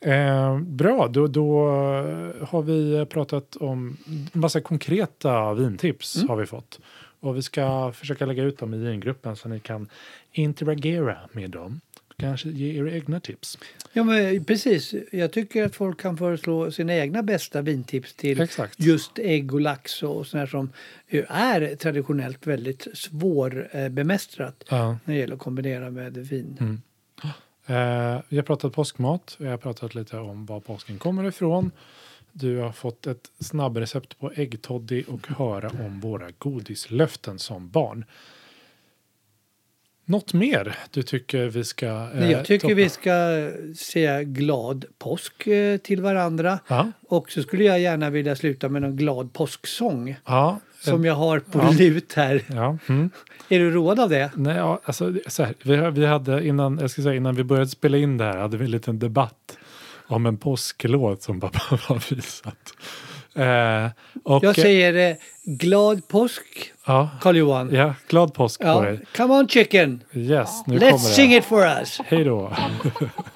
Eh, 0.00 0.58
bra, 0.60 1.08
då, 1.08 1.26
då 1.26 1.68
har 2.40 2.62
vi 2.62 3.06
pratat 3.10 3.56
om 3.56 3.96
massa 4.32 4.60
konkreta 4.60 5.54
vintips 5.54 6.16
Mm. 6.16 6.28
har 6.28 6.36
vi 6.36 6.46
fått. 6.46 6.80
Och 7.20 7.36
vi 7.36 7.42
ska 7.42 7.92
försöka 7.92 8.26
lägga 8.26 8.42
ut 8.42 8.58
dem 8.58 8.74
i 8.74 8.78
vingruppen 8.78 9.36
så 9.36 9.48
ni 9.48 9.60
kan 9.60 9.88
interagera 10.32 11.18
med 11.32 11.50
dem. 11.50 11.80
Kanske 12.18 12.48
ge 12.48 12.78
era 12.80 12.90
egna 12.92 13.20
tips. 13.20 13.58
Ja, 13.92 14.04
men 14.04 14.44
precis. 14.44 14.94
Jag 15.12 15.32
tycker 15.32 15.64
att 15.64 15.76
folk 15.76 16.00
kan 16.00 16.16
föreslå 16.16 16.70
sina 16.70 16.94
egna 16.94 17.22
bästa 17.22 17.62
vintips 17.62 18.14
till 18.14 18.40
Exakt. 18.40 18.80
just 18.80 19.18
ägg 19.18 19.54
och 19.54 19.60
lax 19.60 20.02
och 20.02 20.26
sådär 20.26 20.46
som 20.46 20.70
är 21.28 21.76
traditionellt 21.76 22.46
väldigt 22.46 22.86
svårbemästrat 22.94 24.64
Ja. 24.70 24.98
när 25.04 25.14
det 25.14 25.20
gäller 25.20 25.34
att 25.34 25.40
kombinera 25.40 25.90
med 25.90 26.16
vin. 26.16 26.56
Mm. 26.60 26.82
Eh, 27.66 28.20
vi 28.28 28.36
har 28.36 28.42
pratat 28.42 28.72
påskmat, 28.72 29.36
vi 29.38 29.48
har 29.48 29.56
pratat 29.56 29.94
lite 29.94 30.18
om 30.18 30.46
var 30.46 30.60
påsken 30.60 30.98
kommer 30.98 31.24
ifrån. 31.24 31.70
Du 32.32 32.56
har 32.56 32.72
fått 32.72 33.06
ett 33.06 33.30
snabbrecept 33.40 34.18
på 34.18 34.32
äggtoddy 34.36 35.04
och 35.08 35.28
höra 35.28 35.68
om 35.68 36.00
våra 36.00 36.30
godislöften 36.38 37.38
som 37.38 37.70
barn. 37.70 38.04
Något 40.04 40.32
mer 40.32 40.78
du 40.90 41.02
tycker 41.02 41.46
vi 41.46 41.64
ska 41.64 42.10
eh, 42.14 42.30
jag 42.30 42.44
tycker 42.44 42.68
toppa? 42.68 42.74
vi 42.74 42.88
ska 42.88 43.50
säga 43.76 44.22
glad 44.22 44.84
påsk 44.98 45.46
eh, 45.46 45.78
till 45.78 46.00
varandra. 46.00 46.58
Ja, 46.68 46.92
Och 47.08 47.30
så 47.30 47.42
skulle 47.42 47.64
jag 47.64 47.80
gärna 47.80 48.10
vilja 48.10 48.36
sluta 48.36 48.68
med 48.68 48.82
någon 48.82 48.96
glad 48.96 49.32
påsksång 49.32 50.16
ja, 50.24 50.60
som 50.80 51.04
jag 51.04 51.14
har 51.14 51.38
på 51.38 51.58
Ja. 51.58 51.70
lut 51.70 52.12
här. 52.12 52.42
ja. 52.54 52.78
Mm. 52.88 53.10
Är 53.48 53.58
du 53.58 53.70
road 53.70 54.00
av 54.00 54.08
det? 54.10 54.30
Nej, 54.34 54.56
ja, 54.56 54.80
alltså, 54.84 55.14
så 55.26 55.42
här, 55.44 55.54
vi, 55.62 55.90
vi 56.00 56.06
hade 56.06 56.46
innan, 56.46 56.78
jag 56.80 56.90
ska 56.90 57.02
säga, 57.02 57.14
innan 57.14 57.34
vi 57.34 57.44
började 57.44 57.70
spela 57.70 57.96
in 57.96 58.18
det 58.18 58.24
här 58.24 58.36
hade 58.38 58.56
vi 58.56 58.64
en 58.64 58.70
liten 58.70 58.98
debatt 58.98 59.58
om 60.06 60.26
en 60.26 60.36
påsklåt 60.36 61.22
som 61.22 61.40
pappa 61.40 61.58
har 61.82 62.14
visat. 62.14 62.72
Eh, 63.34 63.90
och, 64.24 64.44
Jag 64.44 64.54
säger 64.54 65.10
eh, 65.10 65.16
glad 65.44 66.08
påsk, 66.08 66.72
ja, 66.86 67.10
Karl-Johan. 67.20 67.74
ja, 67.74 67.94
glad 68.08 68.34
påsk 68.34 68.60
på 68.60 68.66
Ja, 68.66 68.80
dig. 68.80 69.00
come 69.16 69.34
on 69.34 69.48
chicken! 69.48 70.02
Yes, 70.12 70.62
nu 70.66 70.74
Let's 70.74 70.80
kommer 70.80 70.92
det. 70.92 70.98
sing 70.98 71.34
it 71.34 71.44
for 71.44 71.62
us! 71.66 72.00
Hej 72.04 72.24
då. 72.24 72.52